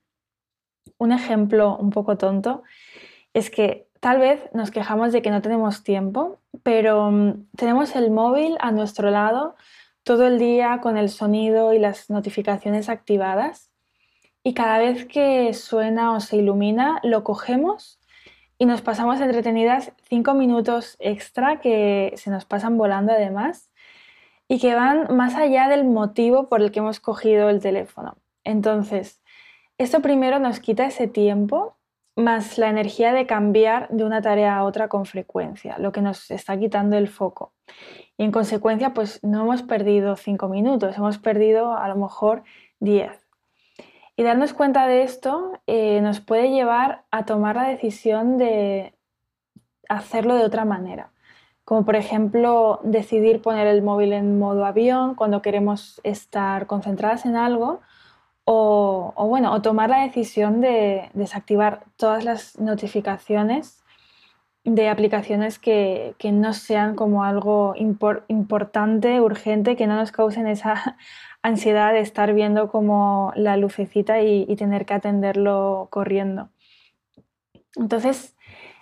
Un 0.97 1.11
ejemplo 1.11 1.77
un 1.77 1.89
poco 1.89 2.17
tonto 2.17 2.63
es 3.33 3.49
que 3.49 3.87
Tal 4.01 4.17
vez 4.17 4.49
nos 4.51 4.71
quejamos 4.71 5.13
de 5.13 5.21
que 5.21 5.29
no 5.29 5.43
tenemos 5.43 5.83
tiempo, 5.83 6.39
pero 6.63 7.11
mm, 7.11 7.49
tenemos 7.55 7.95
el 7.95 8.09
móvil 8.09 8.57
a 8.59 8.71
nuestro 8.71 9.11
lado 9.11 9.55
todo 10.03 10.25
el 10.25 10.39
día 10.39 10.79
con 10.81 10.97
el 10.97 11.09
sonido 11.09 11.71
y 11.71 11.77
las 11.77 12.09
notificaciones 12.09 12.89
activadas 12.89 13.69
y 14.43 14.55
cada 14.55 14.79
vez 14.79 15.05
que 15.05 15.53
suena 15.53 16.13
o 16.13 16.19
se 16.19 16.37
ilumina 16.37 16.99
lo 17.03 17.23
cogemos 17.23 17.99
y 18.57 18.65
nos 18.65 18.81
pasamos 18.81 19.21
entretenidas 19.21 19.91
cinco 20.09 20.33
minutos 20.33 20.97
extra 20.99 21.59
que 21.59 22.11
se 22.15 22.31
nos 22.31 22.45
pasan 22.45 22.79
volando 22.79 23.11
además 23.13 23.70
y 24.51 24.59
que 24.59 24.75
van 24.75 25.15
más 25.15 25.35
allá 25.35 25.69
del 25.69 25.85
motivo 25.85 26.49
por 26.49 26.61
el 26.61 26.71
que 26.71 26.79
hemos 26.79 26.99
cogido 26.99 27.49
el 27.49 27.61
teléfono. 27.61 28.17
Entonces, 28.43 29.21
esto 29.77 30.01
primero 30.01 30.39
nos 30.39 30.59
quita 30.59 30.85
ese 30.85 31.07
tiempo 31.07 31.77
más 32.17 32.57
la 32.57 32.67
energía 32.67 33.13
de 33.13 33.25
cambiar 33.25 33.87
de 33.91 34.03
una 34.03 34.21
tarea 34.21 34.57
a 34.57 34.65
otra 34.65 34.89
con 34.89 35.05
frecuencia, 35.05 35.77
lo 35.77 35.93
que 35.93 36.01
nos 36.01 36.29
está 36.31 36.59
quitando 36.59 36.97
el 36.97 37.07
foco. 37.07 37.53
Y 38.17 38.25
en 38.25 38.33
consecuencia, 38.33 38.93
pues 38.93 39.23
no 39.23 39.43
hemos 39.43 39.63
perdido 39.63 40.17
cinco 40.17 40.49
minutos, 40.49 40.97
hemos 40.97 41.17
perdido 41.17 41.73
a 41.73 41.87
lo 41.87 41.95
mejor 41.95 42.43
diez. 42.81 43.25
Y 44.17 44.23
darnos 44.23 44.51
cuenta 44.51 44.85
de 44.85 45.03
esto 45.03 45.53
eh, 45.65 46.01
nos 46.01 46.19
puede 46.19 46.51
llevar 46.51 47.05
a 47.09 47.23
tomar 47.23 47.55
la 47.55 47.69
decisión 47.69 48.37
de 48.37 48.95
hacerlo 49.87 50.35
de 50.35 50.43
otra 50.43 50.65
manera. 50.65 51.13
Como 51.65 51.85
por 51.85 51.95
ejemplo 51.95 52.79
decidir 52.83 53.41
poner 53.41 53.67
el 53.67 53.81
móvil 53.81 54.13
en 54.13 54.39
modo 54.39 54.65
avión 54.65 55.15
cuando 55.15 55.41
queremos 55.41 56.01
estar 56.03 56.67
concentradas 56.67 57.25
en 57.25 57.35
algo 57.35 57.81
o, 58.45 59.27
bueno, 59.27 59.53
o 59.53 59.61
tomar 59.61 59.89
la 59.89 60.01
decisión 60.01 60.61
de 60.61 61.09
desactivar 61.13 61.85
todas 61.95 62.23
las 62.23 62.59
notificaciones 62.59 63.83
de 64.63 64.89
aplicaciones 64.89 65.57
que, 65.57 66.15
no 66.31 66.53
sean 66.53 66.95
como 66.95 67.23
algo 67.23 67.73
importante, 67.77 69.21
urgente, 69.21 69.75
que 69.75 69.87
no 69.87 69.95
nos 69.95 70.11
causen 70.11 70.47
esa 70.47 70.97
ansiedad 71.41 71.93
de 71.93 72.01
estar 72.01 72.33
viendo 72.33 72.69
como 72.69 73.31
la 73.35 73.57
lucecita 73.57 74.21
y, 74.21 74.45
y 74.47 74.55
tener 74.55 74.85
que 74.85 74.93
atenderlo 74.93 75.87
corriendo. 75.89 76.49
Entonces, 77.75 78.35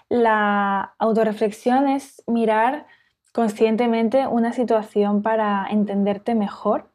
la 0.09 0.95
autorreflexión 0.97 1.87
es 1.87 2.23
mirar 2.27 2.87
conscientemente 3.31 4.27
una 4.27 4.53
situación 4.53 5.21
para 5.21 5.67
entenderte 5.69 6.35
mejor 6.35 6.89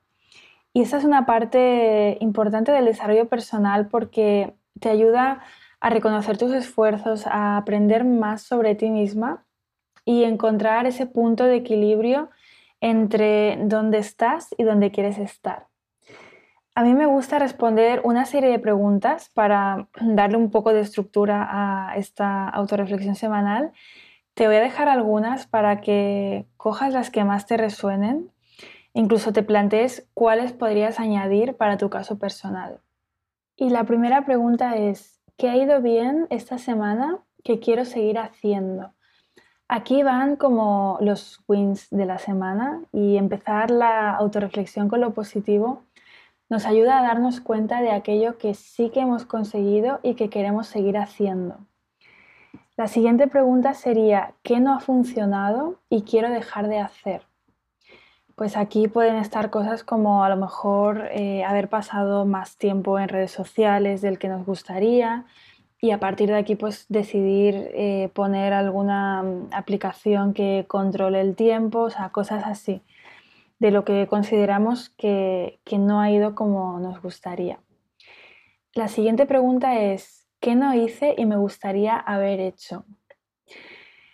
y 0.72 0.82
esa 0.82 0.98
es 0.98 1.04
una 1.04 1.24
parte 1.24 2.18
importante 2.20 2.72
del 2.72 2.86
desarrollo 2.86 3.28
personal 3.28 3.86
porque 3.86 4.54
te 4.80 4.90
ayuda 4.90 5.44
a 5.80 5.90
reconocer 5.90 6.36
tus 6.36 6.52
esfuerzos, 6.52 7.28
a 7.28 7.56
aprender 7.56 8.04
más 8.04 8.42
sobre 8.42 8.74
ti 8.74 8.90
misma 8.90 9.44
y 10.04 10.24
encontrar 10.24 10.86
ese 10.86 11.06
punto 11.06 11.44
de 11.44 11.56
equilibrio 11.56 12.30
entre 12.80 13.56
dónde 13.62 13.98
estás 13.98 14.52
y 14.58 14.64
dónde 14.64 14.90
quieres 14.90 15.18
estar. 15.18 15.68
A 16.74 16.82
mí 16.82 16.94
me 16.94 17.06
gusta 17.06 17.38
responder 17.38 18.00
una 18.04 18.24
serie 18.24 18.50
de 18.50 18.58
preguntas 18.58 19.30
para 19.32 19.88
darle 20.00 20.36
un 20.36 20.50
poco 20.50 20.72
de 20.72 20.80
estructura 20.80 21.46
a 21.50 21.96
esta 21.96 22.48
autorreflexión 22.48 23.14
semanal. 23.14 23.72
Te 24.34 24.46
voy 24.46 24.56
a 24.56 24.60
dejar 24.60 24.88
algunas 24.88 25.46
para 25.46 25.80
que 25.80 26.46
cojas 26.56 26.92
las 26.92 27.10
que 27.10 27.24
más 27.24 27.46
te 27.46 27.56
resuenen 27.56 28.32
Incluso 28.96 29.32
te 29.32 29.42
plantees 29.42 30.08
cuáles 30.14 30.52
podrías 30.52 31.00
añadir 31.00 31.56
para 31.56 31.76
tu 31.76 31.90
caso 31.90 32.16
personal. 32.16 32.78
Y 33.56 33.70
la 33.70 33.82
primera 33.84 34.24
pregunta 34.24 34.76
es, 34.76 35.20
¿qué 35.36 35.48
ha 35.50 35.56
ido 35.56 35.82
bien 35.82 36.28
esta 36.30 36.58
semana 36.58 37.18
que 37.42 37.58
quiero 37.58 37.84
seguir 37.84 38.20
haciendo? 38.20 38.92
Aquí 39.66 40.04
van 40.04 40.36
como 40.36 40.98
los 41.00 41.42
wins 41.48 41.90
de 41.90 42.06
la 42.06 42.18
semana 42.18 42.82
y 42.92 43.16
empezar 43.16 43.72
la 43.72 44.14
autorreflexión 44.14 44.88
con 44.88 45.00
lo 45.00 45.12
positivo 45.12 45.82
nos 46.48 46.66
ayuda 46.66 46.98
a 46.98 47.02
darnos 47.02 47.40
cuenta 47.40 47.80
de 47.80 47.90
aquello 47.90 48.38
que 48.38 48.54
sí 48.54 48.90
que 48.90 49.00
hemos 49.00 49.24
conseguido 49.24 50.00
y 50.02 50.14
que 50.14 50.30
queremos 50.30 50.66
seguir 50.66 50.98
haciendo. 50.98 51.58
La 52.76 52.88
siguiente 52.88 53.28
pregunta 53.28 53.72
sería, 53.74 54.34
¿qué 54.42 54.58
no 54.60 54.74
ha 54.74 54.80
funcionado 54.80 55.80
y 55.88 56.02
quiero 56.02 56.30
dejar 56.30 56.68
de 56.68 56.80
hacer? 56.80 57.22
Pues 58.34 58.56
aquí 58.56 58.88
pueden 58.88 59.16
estar 59.16 59.50
cosas 59.50 59.84
como 59.84 60.24
a 60.24 60.28
lo 60.28 60.36
mejor 60.36 61.08
eh, 61.12 61.44
haber 61.44 61.68
pasado 61.68 62.24
más 62.24 62.56
tiempo 62.56 62.98
en 62.98 63.08
redes 63.08 63.30
sociales 63.30 64.00
del 64.00 64.18
que 64.18 64.28
nos 64.28 64.44
gustaría 64.44 65.24
y 65.80 65.92
a 65.92 66.00
partir 66.00 66.30
de 66.30 66.36
aquí 66.36 66.56
pues 66.56 66.86
decidir 66.88 67.70
eh, 67.74 68.10
poner 68.12 68.52
alguna 68.52 69.22
mm, 69.22 69.50
aplicación 69.52 70.34
que 70.34 70.64
controle 70.66 71.20
el 71.20 71.36
tiempo, 71.36 71.80
o 71.80 71.90
sea, 71.90 72.08
cosas 72.08 72.42
así, 72.44 72.82
de 73.64 73.70
lo 73.70 73.86
que 73.86 74.06
consideramos 74.08 74.90
que, 74.90 75.58
que 75.64 75.78
no 75.78 76.02
ha 76.02 76.10
ido 76.10 76.34
como 76.34 76.78
nos 76.80 77.00
gustaría. 77.00 77.60
La 78.74 78.88
siguiente 78.88 79.24
pregunta 79.24 79.80
es, 79.80 80.28
¿qué 80.38 80.54
no 80.54 80.74
hice 80.74 81.14
y 81.16 81.24
me 81.24 81.38
gustaría 81.38 81.96
haber 81.96 82.40
hecho? 82.40 82.84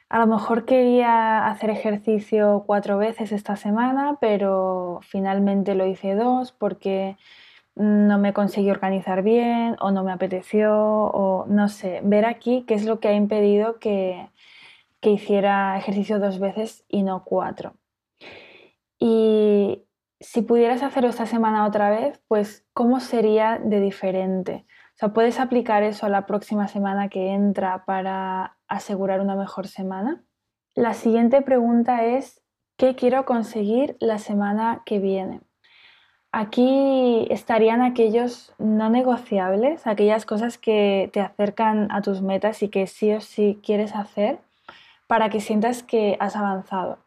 A 0.09 0.21
lo 0.21 0.28
mejor 0.28 0.66
quería 0.66 1.49
hacer 1.49 1.71
ejercicio 1.71 2.62
cuatro 2.64 2.97
veces 2.97 3.33
esta 3.33 3.57
semana, 3.57 4.19
pero 4.21 5.00
finalmente 5.02 5.75
lo 5.75 5.85
hice 5.85 6.14
dos 6.14 6.52
porque 6.52 7.16
no 7.75 8.19
me 8.19 8.33
conseguí 8.33 8.71
organizar 8.71 9.25
bien 9.25 9.75
o 9.80 9.90
no 9.90 10.04
me 10.04 10.12
apeteció 10.12 10.76
o 10.76 11.47
no 11.49 11.69
sé, 11.69 12.02
ver 12.04 12.25
aquí 12.25 12.64
qué 12.69 12.75
es 12.75 12.85
lo 12.85 13.00
que 13.00 13.09
ha 13.09 13.14
impedido 13.14 13.80
que, 13.80 14.30
que 15.00 15.11
hiciera 15.11 15.76
ejercicio 15.76 16.21
dos 16.21 16.38
veces 16.38 16.85
y 16.88 17.02
no 17.02 17.25
cuatro. 17.25 17.75
Y 19.00 19.83
si 20.21 20.42
pudieras 20.42 20.83
hacerlo 20.83 21.09
esta 21.09 21.25
semana 21.26 21.66
otra 21.66 21.90
vez, 21.90 22.21
pues 22.28 22.66
¿cómo 22.75 23.00
sería 23.00 23.59
de 23.59 23.80
diferente? 23.80 24.66
O 24.95 24.99
sea, 25.00 25.09
¿puedes 25.14 25.40
aplicar 25.40 25.83
eso 25.83 26.04
a 26.04 26.11
la 26.11 26.26
próxima 26.26 26.69
semana 26.69 27.09
que 27.09 27.33
entra 27.33 27.87
para 27.87 28.59
asegurar 28.69 29.23
una 29.23 29.35
mejor 29.35 29.66
semana? 29.66 30.23
La 30.75 30.92
siguiente 30.92 31.40
pregunta 31.40 32.04
es, 32.04 32.42
¿qué 32.76 32.95
quiero 32.95 33.25
conseguir 33.25 33.97
la 33.99 34.19
semana 34.19 34.83
que 34.85 34.99
viene? 34.99 35.40
Aquí 36.33 37.26
estarían 37.30 37.80
aquellos 37.80 38.52
no 38.59 38.90
negociables, 38.90 39.87
aquellas 39.87 40.26
cosas 40.26 40.59
que 40.59 41.09
te 41.12 41.21
acercan 41.21 41.90
a 41.90 42.02
tus 42.02 42.21
metas 42.21 42.62
y 42.62 42.69
que 42.69 42.87
sí 42.87 43.12
o 43.12 43.21
sí 43.23 43.59
quieres 43.64 43.97
hacer 43.97 44.38
para 45.07 45.30
que 45.30 45.40
sientas 45.40 45.83
que 45.83 46.16
has 46.21 46.37
avanzado. 46.37 46.99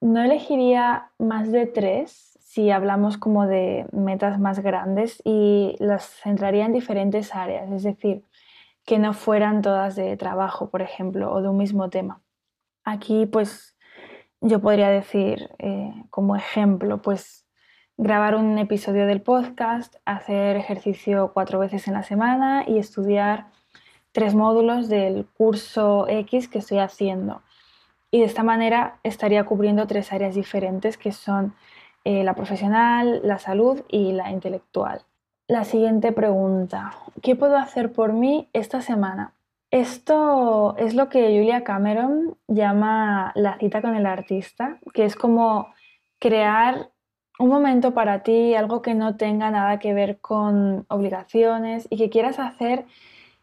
No 0.00 0.22
elegiría 0.22 1.10
más 1.18 1.50
de 1.50 1.66
tres 1.66 2.38
si 2.40 2.70
hablamos 2.70 3.16
como 3.16 3.46
de 3.46 3.86
metas 3.90 4.38
más 4.38 4.60
grandes 4.60 5.20
y 5.24 5.74
las 5.80 6.04
centraría 6.22 6.66
en 6.66 6.72
diferentes 6.72 7.34
áreas, 7.34 7.68
es 7.72 7.82
decir, 7.82 8.22
que 8.84 8.98
no 8.98 9.12
fueran 9.12 9.60
todas 9.60 9.96
de 9.96 10.16
trabajo, 10.16 10.70
por 10.70 10.82
ejemplo, 10.82 11.32
o 11.32 11.42
de 11.42 11.48
un 11.48 11.56
mismo 11.56 11.90
tema. 11.90 12.22
Aquí, 12.84 13.26
pues, 13.26 13.76
yo 14.40 14.60
podría 14.60 14.88
decir 14.88 15.50
eh, 15.58 15.92
como 16.10 16.36
ejemplo, 16.36 17.02
pues, 17.02 17.44
grabar 17.96 18.34
un 18.34 18.58
episodio 18.58 19.06
del 19.06 19.22
podcast, 19.22 19.96
hacer 20.04 20.56
ejercicio 20.56 21.32
cuatro 21.32 21.58
veces 21.58 21.88
en 21.88 21.94
la 21.94 22.02
semana 22.02 22.64
y 22.66 22.78
estudiar 22.78 23.46
tres 24.12 24.34
módulos 24.34 24.88
del 24.88 25.26
curso 25.26 26.06
X 26.08 26.48
que 26.48 26.58
estoy 26.58 26.78
haciendo. 26.78 27.42
Y 28.14 28.20
de 28.20 28.26
esta 28.26 28.44
manera 28.44 29.00
estaría 29.02 29.42
cubriendo 29.42 29.88
tres 29.88 30.12
áreas 30.12 30.36
diferentes 30.36 30.96
que 30.96 31.10
son 31.10 31.52
eh, 32.04 32.22
la 32.22 32.34
profesional, 32.34 33.20
la 33.24 33.40
salud 33.40 33.82
y 33.88 34.12
la 34.12 34.30
intelectual. 34.30 35.02
La 35.48 35.64
siguiente 35.64 36.12
pregunta, 36.12 36.94
¿qué 37.22 37.34
puedo 37.34 37.56
hacer 37.56 37.92
por 37.92 38.12
mí 38.12 38.48
esta 38.52 38.82
semana? 38.82 39.34
Esto 39.72 40.76
es 40.78 40.94
lo 40.94 41.08
que 41.08 41.36
Julia 41.36 41.64
Cameron 41.64 42.36
llama 42.46 43.32
la 43.34 43.58
cita 43.58 43.82
con 43.82 43.96
el 43.96 44.06
artista, 44.06 44.78
que 44.92 45.06
es 45.06 45.16
como 45.16 45.74
crear 46.20 46.90
un 47.40 47.48
momento 47.48 47.94
para 47.94 48.22
ti, 48.22 48.54
algo 48.54 48.80
que 48.80 48.94
no 48.94 49.16
tenga 49.16 49.50
nada 49.50 49.80
que 49.80 49.92
ver 49.92 50.20
con 50.20 50.86
obligaciones 50.86 51.88
y 51.90 51.96
que 51.96 52.10
quieras 52.10 52.38
hacer 52.38 52.84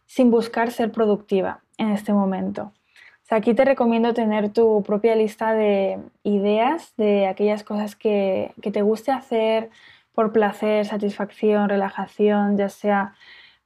sin 0.06 0.32
buscar 0.32 0.72
ser 0.72 0.94
productiva 0.94 1.60
en 1.78 1.90
este 1.90 2.14
momento. 2.14 2.72
Aquí 3.32 3.54
te 3.54 3.66
recomiendo 3.66 4.14
tener 4.14 4.50
tu 4.50 4.84
propia 4.84 5.16
lista 5.16 5.54
de 5.54 6.00
ideas 6.24 6.94
de 6.98 7.28
aquellas 7.28 7.64
cosas 7.64 7.96
que, 7.96 8.54
te 8.62 8.82
guste 8.82 9.12
hacer, 9.12 9.70
por 10.14 10.34
placer, 10.34 10.86
satisfacción, 10.86 11.70
relajación, 11.70 12.58
ya 12.58 12.70
sea 12.70 13.16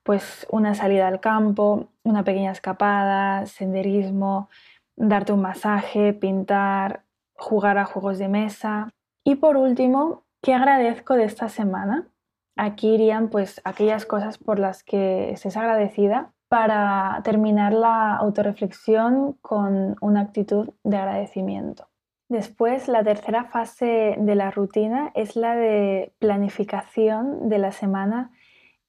pues 0.04 0.46
una 0.52 0.76
salida 0.76 1.08
al 1.08 1.20
campo, 1.20 1.88
una 2.04 2.24
pequeña 2.24 2.51
escapada, 2.51 3.48
senderismo, 3.48 4.50
darte 4.96 5.34
un 5.34 5.42
masaje, 5.42 6.14
pintar, 6.14 7.04
jugar 7.36 7.80
a 7.80 7.86
juegos 7.86 8.20
de 8.20 8.28
mesa. 8.28 8.94
Y 9.24 9.36
por 9.36 9.58
último, 9.58 10.24
¿qué 10.44 10.54
agradezco 10.54 11.16
de 11.16 11.24
esta 11.24 11.50
semana? 11.50 12.08
Aquí 12.56 12.94
irían 12.94 13.30
pues 13.30 13.62
aquellas 13.64 14.06
cosas 14.06 14.38
por 14.38 14.60
las 14.60 14.84
que 14.84 15.32
estés 15.32 15.58
agradecida 15.58 16.35
para 16.55 17.20
terminar 17.25 17.74
la 17.74 18.15
autorreflexión 18.15 19.33
con 19.41 19.98
una 20.00 20.22
actitud 20.22 20.70
de 20.85 20.96
agradecimiento. 20.96 21.89
Después, 22.29 22.87
la 22.87 23.03
tercera 23.03 23.44
fase 23.44 24.15
de 24.18 24.35
la 24.35 24.51
rutina 24.51 25.11
es 25.15 25.35
la 25.35 25.53
de 25.57 26.13
planificación 26.18 27.50
de 27.50 27.57
la 27.57 27.74
semana 27.74 28.31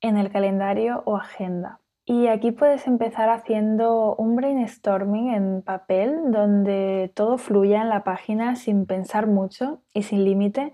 en 0.00 0.16
el 0.16 0.30
calendario 0.30 1.02
o 1.06 1.16
agenda. 1.16 1.80
Y 2.04 2.28
aquí 2.28 2.52
puedes 2.52 2.86
empezar 2.86 3.30
haciendo 3.30 4.14
un 4.14 4.36
brainstorming 4.36 5.34
en 5.34 5.62
papel 5.62 6.30
donde 6.30 7.10
todo 7.16 7.36
fluya 7.36 7.82
en 7.82 7.88
la 7.88 8.04
página 8.04 8.54
sin 8.54 8.86
pensar 8.86 9.26
mucho 9.26 9.82
y 9.92 10.04
sin 10.04 10.24
límite, 10.24 10.72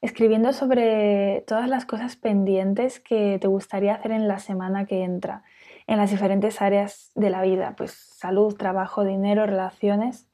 escribiendo 0.00 0.52
sobre 0.52 1.44
todas 1.46 1.68
las 1.68 1.86
cosas 1.86 2.16
pendientes 2.16 2.98
que 2.98 3.38
te 3.40 3.46
gustaría 3.46 3.94
hacer 3.94 4.10
en 4.10 4.26
la 4.26 4.40
semana 4.40 4.86
que 4.86 5.04
entra, 5.04 5.44
en 5.86 5.98
las 5.98 6.10
diferentes 6.10 6.60
áreas 6.60 7.12
de 7.14 7.30
la 7.30 7.42
vida, 7.42 7.74
pues 7.76 7.92
salud, 7.92 8.54
trabajo, 8.56 9.04
dinero, 9.04 9.46
relaciones. 9.46 10.28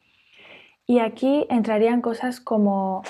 Y 0.87 0.99
aquí 0.99 1.47
entrarían 1.51 2.01
cosas 2.01 2.41
como 2.41 3.03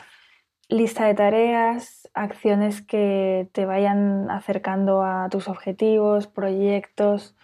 lista 0.69 1.07
de 1.07 1.15
tareas, 1.15 2.09
acciones 2.15 2.83
que 2.83 3.49
te 3.53 3.65
vayan 3.65 4.31
acercando 4.31 5.03
a 5.03 5.29
tus 5.31 5.49
objetivos, 5.49 6.27
proyectos, 6.27 7.37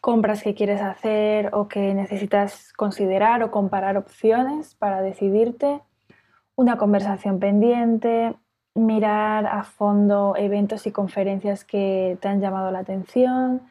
compras 0.00 0.42
que 0.42 0.54
quieres 0.54 0.82
hacer 0.82 1.50
o 1.54 1.66
que 1.66 1.94
necesitas 1.94 2.72
considerar 2.74 3.42
o 3.42 3.50
comparar 3.50 3.96
opciones 3.96 4.74
para 4.74 5.00
decidirte, 5.00 5.80
una 6.56 6.76
conversación 6.76 7.38
pendiente, 7.38 8.34
mirar 8.74 9.46
a 9.46 9.62
fondo 9.64 10.34
eventos 10.36 10.86
y 10.86 10.92
conferencias 10.92 11.64
que 11.64 12.18
te 12.20 12.28
han 12.28 12.40
llamado 12.40 12.70
la 12.70 12.80
atención, 12.80 13.62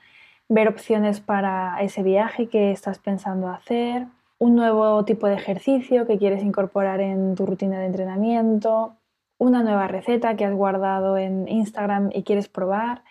ver 0.54 0.68
opciones 0.68 1.20
para 1.20 1.78
ese 1.82 2.04
viaje 2.04 2.48
que 2.48 2.72
estás 2.72 3.00
pensando 3.00 3.48
hacer, 3.50 4.06
un 4.38 4.56
nuevo 4.56 5.04
tipo 5.04 5.26
de 5.26 5.34
ejercicio 5.34 6.06
que 6.06 6.20
quieres 6.20 6.44
incorporar 6.44 7.02
en 7.02 7.34
tu 7.34 7.48
rutina 7.48 7.80
de 7.80 7.88
entrenamiento, 7.88 8.96
una 9.40 9.64
nueva 9.64 9.88
receta 9.88 10.36
que 10.36 10.46
has 10.46 10.54
guardado 10.54 11.18
en 11.18 11.48
Instagram 11.48 12.12
y 12.14 12.22
quieres 12.22 12.50
probar, 12.50 13.04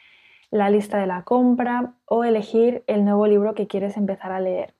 la 0.52 0.70
lista 0.70 0.98
de 0.98 1.06
la 1.06 1.22
compra 1.22 1.94
o 2.06 2.22
elegir 2.22 2.84
el 2.86 3.04
nuevo 3.04 3.26
libro 3.26 3.54
que 3.54 3.66
quieres 3.66 3.96
empezar 3.96 4.30
a 4.30 4.40
leer. 4.40 4.74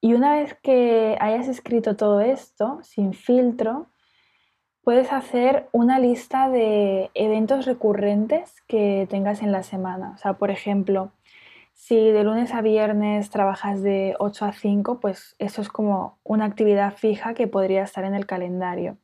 Y 0.00 0.14
una 0.14 0.34
vez 0.34 0.54
que 0.62 1.16
hayas 1.20 1.46
escrito 1.46 1.94
todo 1.94 2.20
esto, 2.20 2.80
sin 2.82 3.12
filtro, 3.12 3.86
puedes 4.82 5.12
hacer 5.12 5.68
una 5.70 6.00
lista 6.00 6.48
de 6.48 7.10
eventos 7.14 7.66
recurrentes 7.66 8.62
que 8.66 9.06
tengas 9.08 9.42
en 9.42 9.52
la 9.52 9.62
semana. 9.62 10.12
O 10.16 10.18
sea, 10.18 10.32
por 10.32 10.50
ejemplo, 10.50 11.12
si 11.82 12.12
de 12.12 12.22
lunes 12.22 12.54
a 12.54 12.62
viernes 12.62 13.28
trabajas 13.30 13.82
de 13.82 14.14
8 14.20 14.44
a 14.44 14.52
5, 14.52 15.00
pues 15.00 15.34
eso 15.40 15.60
es 15.60 15.68
como 15.68 16.20
una 16.22 16.44
actividad 16.44 16.94
fija 16.94 17.34
que 17.34 17.48
podría 17.48 17.82
estar 17.82 18.04
en 18.04 18.14
el 18.14 18.24
calendario. 18.24 18.98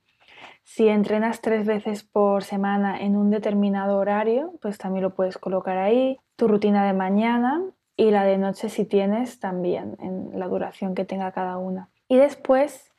Si 0.62 0.86
entrenas 0.86 1.40
tres 1.40 1.66
veces 1.66 2.04
por 2.04 2.44
semana 2.44 3.00
en 3.00 3.16
un 3.16 3.30
determinado 3.30 3.98
horario, 3.98 4.52
pues 4.62 4.78
también 4.78 5.02
lo 5.02 5.12
puedes 5.16 5.38
colocar 5.38 5.76
ahí. 5.76 6.20
Tu 6.36 6.46
rutina 6.46 6.86
de 6.86 6.92
mañana 6.92 7.64
y 7.96 8.12
la 8.12 8.22
de 8.22 8.38
noche 8.38 8.68
si 8.68 8.84
tienes 8.84 9.40
también, 9.40 9.96
en 9.98 10.38
la 10.38 10.46
duración 10.46 10.94
que 10.94 11.04
tenga 11.04 11.32
cada 11.32 11.58
una. 11.58 11.88
Y 12.06 12.16
después 12.16 12.92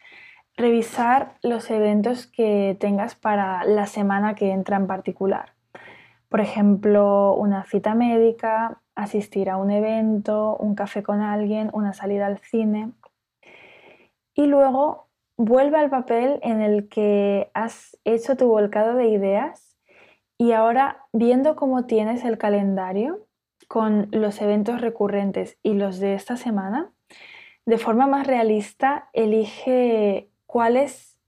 revisar 0.58 1.38
los 1.42 1.72
eventos 1.72 2.28
que 2.28 2.76
tengas 2.82 3.16
para 3.16 3.64
la 3.64 3.86
semana 3.86 4.36
que 4.36 4.52
entra 4.52 4.76
en 4.76 4.88
particular. 4.88 5.54
Por 6.30 6.42
ejemplo, 6.42 7.34
una 7.36 7.64
cita 7.66 7.96
médica, 7.96 8.82
asistir 8.96 9.50
a 9.50 9.58
un 9.58 9.72
evento, 9.72 10.56
un 10.58 10.76
café 10.76 11.04
con 11.04 11.22
alguien, 11.22 11.70
una 11.74 11.94
salida 11.94 12.28
al 12.28 12.38
cine. 12.40 12.92
Y 14.36 14.46
luego 14.46 15.08
vuelve 15.38 15.78
al 15.78 15.90
papel 15.90 16.40
en 16.44 16.62
el 16.62 16.88
que 16.88 17.50
has 17.54 17.98
hecho 18.04 18.38
tu 18.38 18.48
volcado 18.48 18.96
de 18.96 19.08
ideas 19.08 19.78
y 20.38 20.52
ahora 20.52 21.06
viendo 21.14 21.56
cómo 21.56 21.86
tienes 21.86 22.24
el 22.24 22.38
calendario 22.38 23.26
con 23.68 24.08
los 24.12 24.42
eventos 24.42 24.82
recurrentes 24.82 25.58
y 25.64 25.74
los 25.74 26.00
de 26.00 26.14
esta 26.14 26.38
semana, 26.38 26.92
de 27.66 27.78
forma 27.78 28.08
más 28.08 28.28
realista 28.28 29.10
elige 29.14 30.30
cuáles 30.46 31.20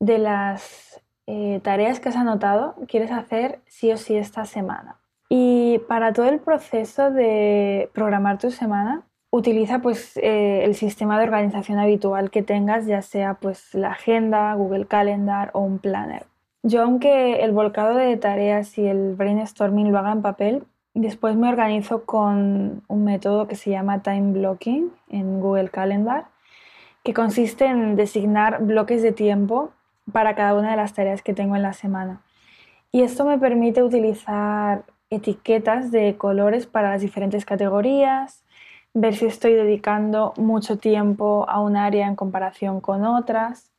de 0.00 0.18
las 0.18 0.99
eh, 1.32 1.60
tareas 1.62 2.00
que 2.00 2.08
has 2.08 2.16
anotado 2.16 2.74
quieres 2.88 3.12
hacer 3.12 3.60
sí 3.66 3.92
o 3.92 3.96
sí 3.96 4.16
esta 4.16 4.44
semana. 4.46 4.96
Y 5.28 5.78
para 5.86 6.12
todo 6.12 6.26
el 6.26 6.40
proceso 6.40 7.12
de 7.12 7.88
programar 7.94 8.38
tu 8.38 8.50
semana, 8.50 9.02
utiliza 9.30 9.78
pues 9.78 10.16
eh, 10.16 10.64
el 10.64 10.74
sistema 10.74 11.18
de 11.18 11.24
organización 11.24 11.78
habitual 11.78 12.32
que 12.32 12.42
tengas, 12.42 12.86
ya 12.86 13.00
sea 13.00 13.34
pues 13.34 13.72
la 13.74 13.92
agenda, 13.92 14.52
Google 14.54 14.86
Calendar 14.86 15.50
o 15.54 15.60
un 15.60 15.78
planner. 15.78 16.24
Yo 16.64 16.82
aunque 16.82 17.44
el 17.44 17.52
volcado 17.52 17.94
de 17.94 18.16
tareas 18.16 18.76
y 18.76 18.88
el 18.88 19.14
brainstorming 19.14 19.92
lo 19.92 19.98
haga 19.98 20.10
en 20.10 20.22
papel, 20.22 20.64
después 20.94 21.36
me 21.36 21.48
organizo 21.48 22.04
con 22.04 22.82
un 22.88 23.04
método 23.04 23.46
que 23.46 23.54
se 23.54 23.70
llama 23.70 24.02
time 24.02 24.32
blocking 24.32 24.90
en 25.08 25.40
Google 25.40 25.68
Calendar 25.68 26.24
que 27.04 27.14
consiste 27.14 27.66
en 27.66 27.94
designar 27.94 28.62
bloques 28.62 29.00
de 29.02 29.12
tiempo 29.12 29.70
para 30.10 30.34
cada 30.34 30.54
una 30.54 30.70
de 30.70 30.76
las 30.76 30.92
tareas 30.92 31.22
que 31.22 31.34
tengo 31.34 31.56
en 31.56 31.62
la 31.62 31.72
semana. 31.72 32.22
Y 32.92 33.02
esto 33.02 33.24
me 33.24 33.38
permite 33.38 33.82
utilizar 33.82 34.84
etiquetas 35.10 35.90
de 35.90 36.16
colores 36.16 36.66
para 36.66 36.90
las 36.90 37.00
diferentes 37.00 37.44
categorías, 37.44 38.44
ver 38.94 39.14
si 39.14 39.26
estoy 39.26 39.54
dedicando 39.54 40.32
mucho 40.36 40.78
tiempo 40.78 41.46
a 41.48 41.60
un 41.60 41.76
área 41.76 42.06
en 42.06 42.16
comparación 42.16 42.80
con 42.80 43.04
otras. 43.04 43.70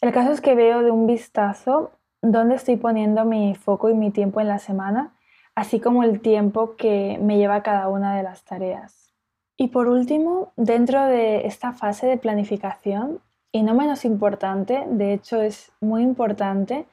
El 0.00 0.12
caso 0.12 0.32
es 0.32 0.40
que 0.40 0.54
veo 0.54 0.82
de 0.82 0.90
un 0.90 1.06
vistazo 1.06 1.92
dónde 2.22 2.54
estoy 2.54 2.76
poniendo 2.76 3.24
mi 3.24 3.54
foco 3.54 3.90
y 3.90 3.94
mi 3.94 4.10
tiempo 4.10 4.40
en 4.40 4.48
la 4.48 4.58
semana, 4.58 5.12
así 5.54 5.80
como 5.80 6.04
el 6.04 6.20
tiempo 6.20 6.76
que 6.76 7.18
me 7.20 7.36
lleva 7.36 7.62
cada 7.62 7.88
una 7.88 8.16
de 8.16 8.22
las 8.22 8.44
tareas. 8.44 9.12
Y 9.56 9.68
por 9.68 9.88
último, 9.88 10.52
dentro 10.56 11.04
de 11.04 11.46
esta 11.46 11.72
fase 11.72 12.06
de 12.06 12.16
planificación, 12.16 13.20
y 13.52 13.62
no 13.62 13.74
menos 13.74 14.04
importante, 14.04 14.84
de 14.88 15.12
hecho 15.12 15.42
es 15.42 15.72
muy 15.80 16.02
importante, 16.02 16.86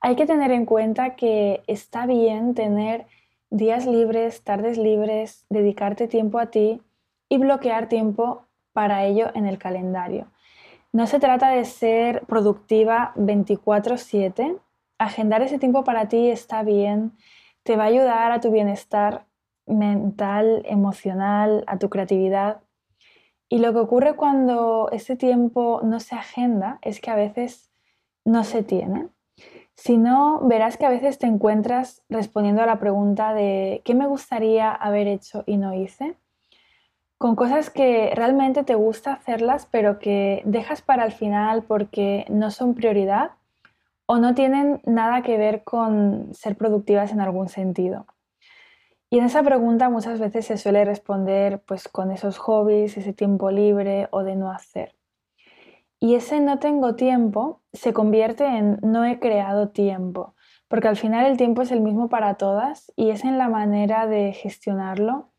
hay 0.00 0.14
que 0.14 0.26
tener 0.26 0.52
en 0.52 0.64
cuenta 0.64 1.16
que 1.16 1.62
está 1.66 2.06
bien 2.06 2.54
tener 2.54 3.06
días 3.50 3.86
libres, 3.86 4.42
tardes 4.42 4.78
libres, 4.78 5.44
dedicarte 5.50 6.06
tiempo 6.06 6.38
a 6.38 6.46
ti 6.46 6.80
y 7.28 7.38
bloquear 7.38 7.88
tiempo 7.88 8.44
para 8.72 9.04
ello 9.04 9.26
en 9.34 9.46
el 9.46 9.58
calendario. 9.58 10.28
No 10.92 11.06
se 11.06 11.18
trata 11.18 11.50
de 11.50 11.64
ser 11.64 12.22
productiva 12.26 13.12
24/7. 13.16 14.56
Agendar 14.98 15.42
ese 15.42 15.58
tiempo 15.58 15.84
para 15.84 16.08
ti 16.08 16.30
está 16.30 16.62
bien, 16.62 17.12
te 17.64 17.76
va 17.76 17.84
a 17.84 17.88
ayudar 17.88 18.32
a 18.32 18.40
tu 18.40 18.50
bienestar 18.50 19.26
mental, 19.66 20.62
emocional, 20.64 21.64
a 21.66 21.78
tu 21.78 21.90
creatividad. 21.90 22.60
Y 23.48 23.58
lo 23.58 23.72
que 23.72 23.78
ocurre 23.78 24.14
cuando 24.14 24.88
ese 24.92 25.16
tiempo 25.16 25.80
no 25.82 26.00
se 26.00 26.14
agenda 26.14 26.78
es 26.82 27.00
que 27.00 27.10
a 27.10 27.16
veces 27.16 27.70
no 28.24 28.44
se 28.44 28.62
tiene. 28.62 29.08
Si 29.74 29.96
no, 29.96 30.40
verás 30.42 30.76
que 30.76 30.86
a 30.86 30.90
veces 30.90 31.18
te 31.18 31.26
encuentras 31.26 32.02
respondiendo 32.08 32.62
a 32.62 32.66
la 32.66 32.80
pregunta 32.80 33.32
de 33.32 33.80
¿qué 33.84 33.94
me 33.94 34.06
gustaría 34.06 34.72
haber 34.72 35.06
hecho 35.06 35.44
y 35.46 35.56
no 35.56 35.72
hice? 35.72 36.16
Con 37.16 37.36
cosas 37.36 37.70
que 37.70 38.12
realmente 38.14 38.64
te 38.64 38.74
gusta 38.74 39.14
hacerlas, 39.14 39.66
pero 39.70 39.98
que 39.98 40.42
dejas 40.44 40.82
para 40.82 41.04
el 41.04 41.12
final 41.12 41.62
porque 41.62 42.26
no 42.28 42.50
son 42.50 42.74
prioridad 42.74 43.30
o 44.06 44.18
no 44.18 44.34
tienen 44.34 44.80
nada 44.84 45.22
que 45.22 45.38
ver 45.38 45.64
con 45.64 46.34
ser 46.34 46.56
productivas 46.56 47.12
en 47.12 47.20
algún 47.20 47.48
sentido. 47.48 48.06
Y 49.10 49.18
en 49.18 49.24
esa 49.24 49.42
pregunta 49.42 49.88
muchas 49.88 50.20
veces 50.20 50.46
se 50.46 50.58
suele 50.58 50.84
responder 50.84 51.62
pues 51.66 51.88
con 51.88 52.10
esos 52.10 52.38
hobbies, 52.38 52.96
ese 52.96 53.12
tiempo 53.12 53.50
libre 53.50 54.08
o 54.10 54.22
de 54.22 54.36
no 54.36 54.50
hacer. 54.50 54.94
Y 56.00 56.14
ese 56.14 56.40
no 56.40 56.58
tengo 56.58 56.94
tiempo 56.94 57.62
se 57.72 57.92
convierte 57.92 58.44
en 58.44 58.78
no 58.82 59.04
he 59.04 59.18
creado 59.18 59.70
tiempo, 59.70 60.34
porque 60.68 60.88
al 60.88 60.96
final 60.96 61.26
el 61.26 61.36
tiempo 61.36 61.62
es 61.62 61.72
el 61.72 61.80
mismo 61.80 62.08
para 62.08 62.34
todas 62.34 62.92
y 62.96 63.10
es 63.10 63.24
en 63.24 63.38
la 63.38 63.48
manera 63.48 64.06
de 64.06 64.32
gestionarlo 64.32 65.30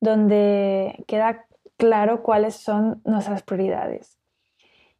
donde 0.00 1.04
queda 1.06 1.46
claro 1.76 2.22
cuáles 2.22 2.54
son 2.56 3.00
nuestras 3.04 3.42
prioridades. 3.42 4.18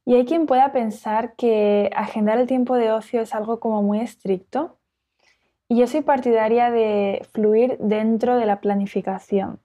Y 0.04 0.14
hay 0.14 0.24
quien 0.24 0.46
pueda 0.46 0.72
pensar 0.72 1.37
que 1.37 1.90
agendar 1.94 2.38
el 2.38 2.46
tiempo 2.46 2.76
de 2.76 2.90
ocio 2.90 3.20
es 3.20 3.35
algo 3.35 3.61
como 3.61 3.83
muy 3.83 4.00
estricto. 4.00 4.80
Y 5.70 5.76
yo 5.76 5.87
soy 5.87 6.00
partidaria 6.00 6.68
de 6.68 7.24
fluir 7.33 7.78
dentro 7.78 8.35
de 8.35 8.44
la 8.44 8.61
planificación, 8.61 9.61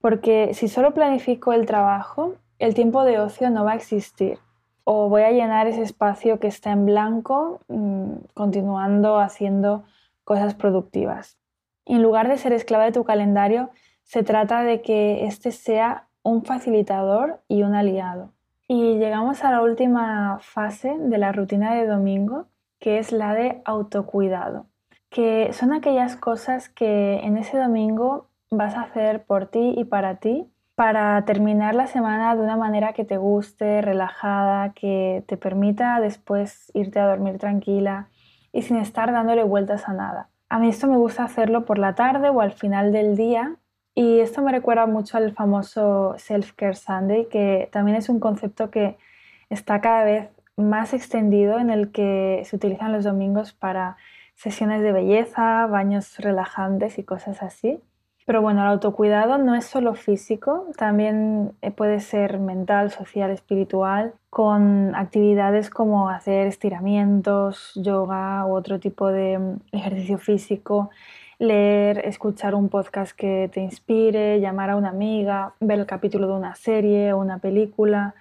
porque 0.00 0.52
si 0.52 0.66
solo 0.66 0.94
planifico 0.94 1.52
el 1.52 1.64
trabajo, 1.64 2.34
el 2.58 2.74
tiempo 2.74 3.04
de 3.04 3.20
ocio 3.20 3.50
no 3.50 3.64
va 3.64 3.70
a 3.70 3.76
existir 3.76 4.40
o 4.82 5.08
voy 5.08 5.22
a 5.22 5.30
llenar 5.30 5.68
ese 5.68 5.82
espacio 5.82 6.40
que 6.40 6.48
está 6.48 6.72
en 6.72 6.86
blanco 6.86 7.60
mm, 7.68 8.14
continuando 8.34 9.20
haciendo 9.20 9.84
cosas 10.24 10.56
productivas. 10.56 11.38
en 11.86 12.02
lugar 12.02 12.26
de 12.26 12.36
ser 12.36 12.52
esclava 12.52 12.86
de 12.86 12.90
tu 12.90 13.04
calendario, 13.04 13.70
se 14.02 14.24
trata 14.24 14.64
de 14.64 14.82
que 14.82 15.24
este 15.26 15.52
sea 15.52 16.08
un 16.24 16.44
facilitador 16.44 17.42
y 17.46 17.62
un 17.62 17.76
aliado. 17.76 18.32
Y 18.66 18.98
llegamos 18.98 19.44
a 19.44 19.52
la 19.52 19.62
última 19.62 20.40
fase 20.40 20.96
de 20.98 21.18
la 21.18 21.30
rutina 21.30 21.76
de 21.76 21.86
domingo, 21.86 22.46
que 22.80 22.98
es 22.98 23.12
la 23.12 23.34
de 23.34 23.62
autocuidado, 23.64 24.66
que 25.14 25.52
son 25.52 25.72
aquellas 25.72 26.16
cosas 26.16 26.68
que 26.68 27.20
en 27.20 27.36
ese 27.36 27.56
domingo 27.56 28.26
vas 28.50 28.74
a 28.74 28.80
hacer 28.80 29.24
por 29.24 29.46
ti 29.46 29.72
y 29.76 29.84
para 29.84 30.16
ti 30.16 30.50
para 30.74 31.24
terminar 31.24 31.76
la 31.76 31.86
semana 31.86 32.34
de 32.34 32.42
una 32.42 32.56
manera 32.56 32.94
que 32.94 33.04
te 33.04 33.16
guste, 33.16 33.80
relajada, 33.80 34.72
que 34.72 35.22
te 35.28 35.36
permita 35.36 36.00
después 36.00 36.68
irte 36.74 36.98
a 36.98 37.06
dormir 37.06 37.38
tranquila 37.38 38.08
y 38.52 38.62
sin 38.62 38.76
estar 38.78 39.12
dándole 39.12 39.44
vueltas 39.44 39.88
a 39.88 39.92
nada. 39.92 40.30
A 40.48 40.58
mí 40.58 40.68
esto 40.68 40.88
me 40.88 40.96
gusta 40.96 41.22
hacerlo 41.22 41.64
por 41.64 41.78
la 41.78 41.94
tarde 41.94 42.30
o 42.30 42.40
al 42.40 42.50
final 42.50 42.90
del 42.90 43.16
día 43.16 43.54
y 43.94 44.18
esto 44.18 44.42
me 44.42 44.50
recuerda 44.50 44.86
mucho 44.86 45.16
al 45.16 45.30
famoso 45.30 46.16
Self-Care 46.18 46.74
Sunday, 46.74 47.28
que 47.28 47.68
también 47.70 47.96
es 47.96 48.08
un 48.08 48.18
concepto 48.18 48.72
que 48.72 48.96
está 49.48 49.80
cada 49.80 50.02
vez 50.02 50.28
más 50.56 50.92
extendido 50.92 51.60
en 51.60 51.70
el 51.70 51.92
que 51.92 52.42
se 52.46 52.56
utilizan 52.56 52.90
los 52.90 53.04
domingos 53.04 53.52
para 53.52 53.96
sesiones 54.34 54.82
de 54.82 54.92
belleza, 54.92 55.66
baños 55.66 56.18
relajantes 56.18 56.98
y 56.98 57.04
cosas 57.04 57.42
así. 57.42 57.80
Pero 58.26 58.40
bueno, 58.40 58.62
el 58.62 58.68
autocuidado 58.68 59.36
no 59.36 59.54
es 59.54 59.66
solo 59.66 59.94
físico, 59.94 60.66
también 60.78 61.52
eh, 61.60 61.70
puede 61.70 62.00
ser 62.00 62.38
mental, 62.38 62.90
social, 62.90 63.30
espiritual, 63.30 64.14
con 64.30 64.94
actividades 64.94 65.68
como 65.68 66.08
hacer 66.08 66.46
estiramientos, 66.46 67.72
yoga 67.74 68.46
u 68.46 68.54
otro 68.54 68.80
tipo 68.80 69.08
de 69.08 69.38
mm, 69.38 69.56
ejercicio 69.72 70.16
físico, 70.16 70.90
leer, 71.38 71.98
escuchar 72.06 72.54
un 72.54 72.70
podcast 72.70 73.14
que 73.14 73.50
te 73.52 73.60
inspire, 73.60 74.40
llamar 74.40 74.70
a 74.70 74.76
una 74.76 74.88
amiga, 74.88 75.52
ver 75.60 75.80
el 75.80 75.86
capítulo 75.86 76.26
de 76.26 76.32
una 76.32 76.54
serie 76.54 77.12
o 77.12 77.18
una 77.18 77.38
película, 77.38 78.14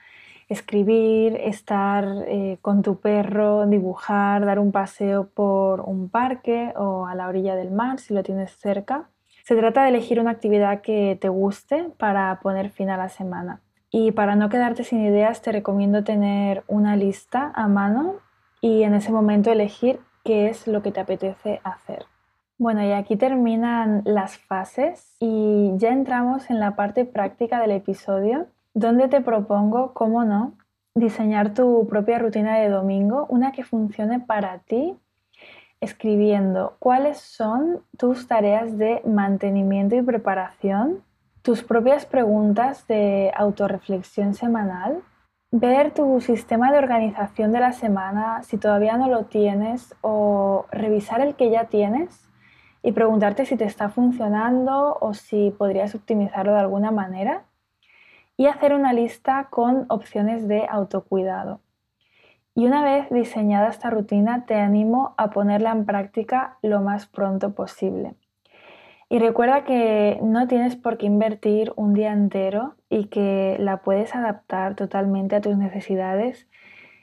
escribir, 0.50 1.36
estar 1.36 2.06
eh, 2.28 2.58
con 2.62 2.82
tu 2.82 3.00
perro, 3.00 3.66
dibujar, 3.68 4.46
dar 4.46 4.60
un 4.60 4.72
paseo 4.72 5.28
por 5.28 5.82
un 5.82 6.10
parque 6.10 6.74
o 6.76 7.08
a 7.08 7.16
la 7.16 7.28
orilla 7.28 7.56
del 7.56 7.72
mar 7.72 8.00
si 8.00 8.14
lo 8.14 8.24
tienes 8.24 8.52
cerca 8.52 9.10
se 9.44 9.58
trata 9.58 9.84
de 9.84 9.90
elegir 9.90 10.22
una 10.22 10.32
actividad 10.32 10.82
que 10.82 11.18
te 11.20 11.28
guste 11.28 11.90
para 11.98 12.40
poner 12.40 12.70
fin 12.70 12.90
a 12.90 12.98
la 12.98 13.10
semana. 13.10 13.60
Y 13.92 14.12
para 14.14 14.36
no 14.36 14.48
quedarte 14.48 14.86
sin 14.86 15.06
ideas, 15.06 15.42
te 15.42 15.52
recomiendo 15.52 16.04
tener 16.06 16.64
una 16.68 16.96
lista 16.96 17.52
a 17.54 17.68
mano 17.68 18.16
y 18.62 18.84
en 18.84 18.94
ese 18.94 19.12
momento 19.12 19.52
elegir 19.52 20.00
qué 20.24 20.48
es 20.48 20.66
lo 20.66 20.82
que 20.82 20.94
te 20.94 21.02
apetece 21.02 21.60
hacer. 21.66 22.06
Bueno, 22.58 22.82
y 22.86 22.94
aquí 22.94 23.18
terminan 23.18 24.02
las 24.06 24.38
fases 24.38 25.18
y 25.20 25.74
ya 25.76 25.90
entramos 25.90 26.50
en 26.50 26.62
la 26.62 26.78
parte 26.78 27.04
práctica 27.04 27.60
del 27.60 27.72
episodio, 27.72 28.48
donde 28.74 29.08
te 29.08 29.22
propongo, 29.22 29.94
cómo 29.94 30.24
no, 30.24 30.54
diseñar 30.96 31.54
tu 31.54 31.88
propia 31.88 32.20
rutina 32.20 32.58
de 32.58 32.70
domingo, 32.70 33.26
una 33.30 33.52
que 33.52 33.64
funcione 33.64 34.20
para 34.20 34.60
ti 34.60 34.98
escribiendo 35.84 36.76
cuáles 36.80 37.18
son 37.18 37.82
tus 37.98 38.28
tareas 38.28 38.78
de 38.78 39.02
mantenimiento 39.06 39.96
y 39.96 40.02
preparación, 40.02 41.04
tus 41.42 41.62
propias 41.62 42.06
preguntas 42.06 42.88
de 42.88 43.34
autorreflexión 43.36 44.34
semanal, 44.34 45.02
ver 45.52 45.94
tu 45.94 46.22
sistema 46.22 46.72
de 46.72 46.78
organización 46.78 47.52
de 47.52 47.60
la 47.60 47.74
semana 47.74 48.42
si 48.44 48.58
todavía 48.58 48.98
no 48.98 49.10
lo 49.10 49.26
tienes 49.26 49.94
o 50.02 50.66
revisar 50.72 51.20
el 51.20 51.36
que 51.36 51.50
ya 51.50 51.66
tienes 51.66 52.30
y 52.82 52.94
preguntarte 52.94 53.46
si 53.46 53.58
te 53.58 53.66
está 53.66 53.90
funcionando 53.90 54.98
o 55.00 55.14
si 55.14 55.52
podrías 55.52 55.94
optimizarlo 55.96 56.54
de 56.54 56.60
alguna 56.60 56.92
manera 56.92 57.44
y 58.38 58.48
hacer 58.48 58.74
una 58.74 58.94
lista 58.94 59.48
con 59.50 59.86
opciones 59.90 60.48
de 60.48 60.66
autocuidado. 60.70 61.62
Y 62.56 62.66
una 62.66 62.84
vez 62.84 63.10
diseñada 63.10 63.70
esta 63.70 63.90
rutina, 63.90 64.46
te 64.46 64.56
animo 64.56 65.16
a 65.18 65.32
ponerla 65.32 65.72
en 65.72 65.86
práctica 65.86 66.58
lo 66.62 66.82
más 66.82 67.08
pronto 67.08 67.56
posible. 67.56 68.16
Y 69.10 69.20
recuerda 69.20 69.64
que 69.64 70.20
no 70.24 70.48
tienes 70.48 70.76
por 70.76 70.98
qué 70.98 71.06
invertir 71.06 71.74
un 71.76 71.94
día 71.94 72.12
entero 72.12 72.76
y 72.90 73.06
que 73.06 73.58
la 73.60 73.78
puedes 73.78 74.16
adaptar 74.16 74.76
totalmente 74.76 75.36
a 75.36 75.42
tus 75.42 75.58
necesidades. 75.58 76.48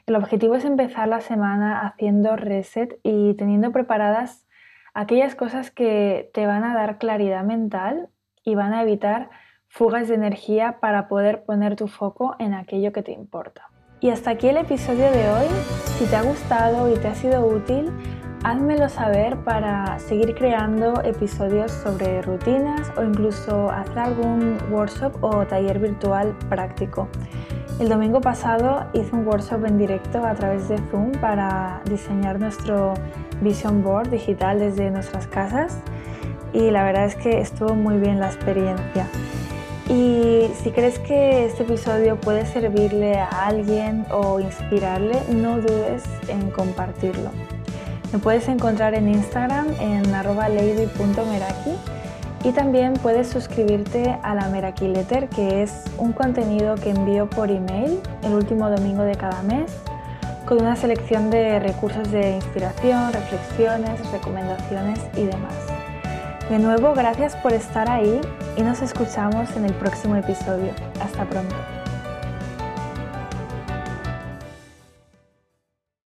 El 0.07 0.15
objetivo 0.15 0.55
es 0.55 0.65
empezar 0.65 1.07
la 1.07 1.21
semana 1.21 1.85
haciendo 1.85 2.35
reset 2.35 2.99
y 3.03 3.33
teniendo 3.35 3.71
preparadas 3.71 4.47
aquellas 4.93 5.35
cosas 5.35 5.71
que 5.71 6.29
te 6.33 6.45
van 6.45 6.63
a 6.63 6.73
dar 6.73 6.97
claridad 6.97 7.43
mental 7.43 8.09
y 8.43 8.55
van 8.55 8.73
a 8.73 8.81
evitar 8.81 9.29
fugas 9.71 10.09
de 10.09 10.15
energía 10.15 10.79
para 10.81 11.07
poder 11.07 11.43
poner 11.43 11.77
tu 11.77 11.87
foco 11.87 12.35
en 12.39 12.53
aquello 12.53 12.91
que 12.91 13.03
te 13.03 13.13
importa. 13.13 13.69
Y 14.01 14.09
hasta 14.09 14.31
aquí 14.31 14.49
el 14.49 14.57
episodio 14.57 15.09
de 15.11 15.29
hoy. 15.29 15.47
Si 15.97 16.05
te 16.05 16.15
ha 16.17 16.23
gustado 16.23 16.93
y 16.93 16.97
te 16.97 17.07
ha 17.07 17.15
sido 17.15 17.45
útil, 17.47 17.89
házmelo 18.43 18.89
saber 18.89 19.37
para 19.45 19.97
seguir 19.99 20.35
creando 20.35 21.01
episodios 21.03 21.71
sobre 21.71 22.21
rutinas 22.21 22.91
o 22.97 23.03
incluso 23.03 23.69
hacer 23.69 23.99
algún 23.99 24.57
workshop 24.71 25.23
o 25.23 25.45
taller 25.47 25.79
virtual 25.79 26.35
práctico. 26.49 27.07
El 27.79 27.87
domingo 27.87 28.19
pasado 28.19 28.87
hice 28.93 29.15
un 29.15 29.25
workshop 29.25 29.65
en 29.65 29.77
directo 29.77 30.25
a 30.25 30.35
través 30.35 30.67
de 30.67 30.77
Zoom 30.89 31.13
para 31.13 31.81
diseñar 31.85 32.39
nuestro 32.39 32.93
vision 33.41 33.83
board 33.83 34.09
digital 34.09 34.59
desde 34.59 34.91
nuestras 34.91 35.27
casas 35.27 35.79
y 36.53 36.71
la 36.71 36.83
verdad 36.83 37.05
es 37.05 37.15
que 37.15 37.39
estuvo 37.39 37.73
muy 37.75 37.97
bien 37.97 38.19
la 38.19 38.27
experiencia. 38.27 39.07
Y 39.91 40.47
si 40.63 40.71
crees 40.71 40.99
que 40.99 41.45
este 41.45 41.63
episodio 41.63 42.15
puede 42.15 42.45
servirle 42.45 43.19
a 43.19 43.47
alguien 43.47 44.05
o 44.09 44.39
inspirarle, 44.39 45.19
no 45.33 45.59
dudes 45.59 46.03
en 46.29 46.49
compartirlo. 46.49 47.29
Me 48.13 48.19
puedes 48.19 48.47
encontrar 48.47 48.93
en 48.93 49.09
Instagram 49.09 49.67
en 49.81 50.15
arroba 50.15 50.47
lady.meraki 50.47 51.71
y 52.45 52.53
también 52.53 52.93
puedes 52.93 53.27
suscribirte 53.27 54.17
a 54.23 54.33
la 54.33 54.47
Meraki 54.47 54.87
Letter, 54.87 55.27
que 55.27 55.61
es 55.61 55.83
un 55.97 56.13
contenido 56.13 56.75
que 56.75 56.91
envío 56.91 57.29
por 57.29 57.51
email 57.51 57.99
el 58.23 58.33
último 58.33 58.69
domingo 58.69 59.03
de 59.03 59.15
cada 59.15 59.43
mes 59.43 59.73
con 60.45 60.61
una 60.61 60.77
selección 60.77 61.29
de 61.29 61.59
recursos 61.59 62.09
de 62.11 62.35
inspiración, 62.35 63.11
reflexiones, 63.11 64.09
recomendaciones 64.11 64.99
y 65.17 65.23
demás. 65.23 65.80
De 66.49 66.59
nuevo, 66.59 66.93
gracias 66.93 67.35
por 67.37 67.53
estar 67.53 67.89
ahí 67.89 68.19
y 68.57 68.61
nos 68.61 68.81
escuchamos 68.81 69.49
en 69.55 69.65
el 69.65 69.73
próximo 69.73 70.15
episodio. 70.15 70.73
Hasta 70.99 71.25
pronto. 71.25 71.55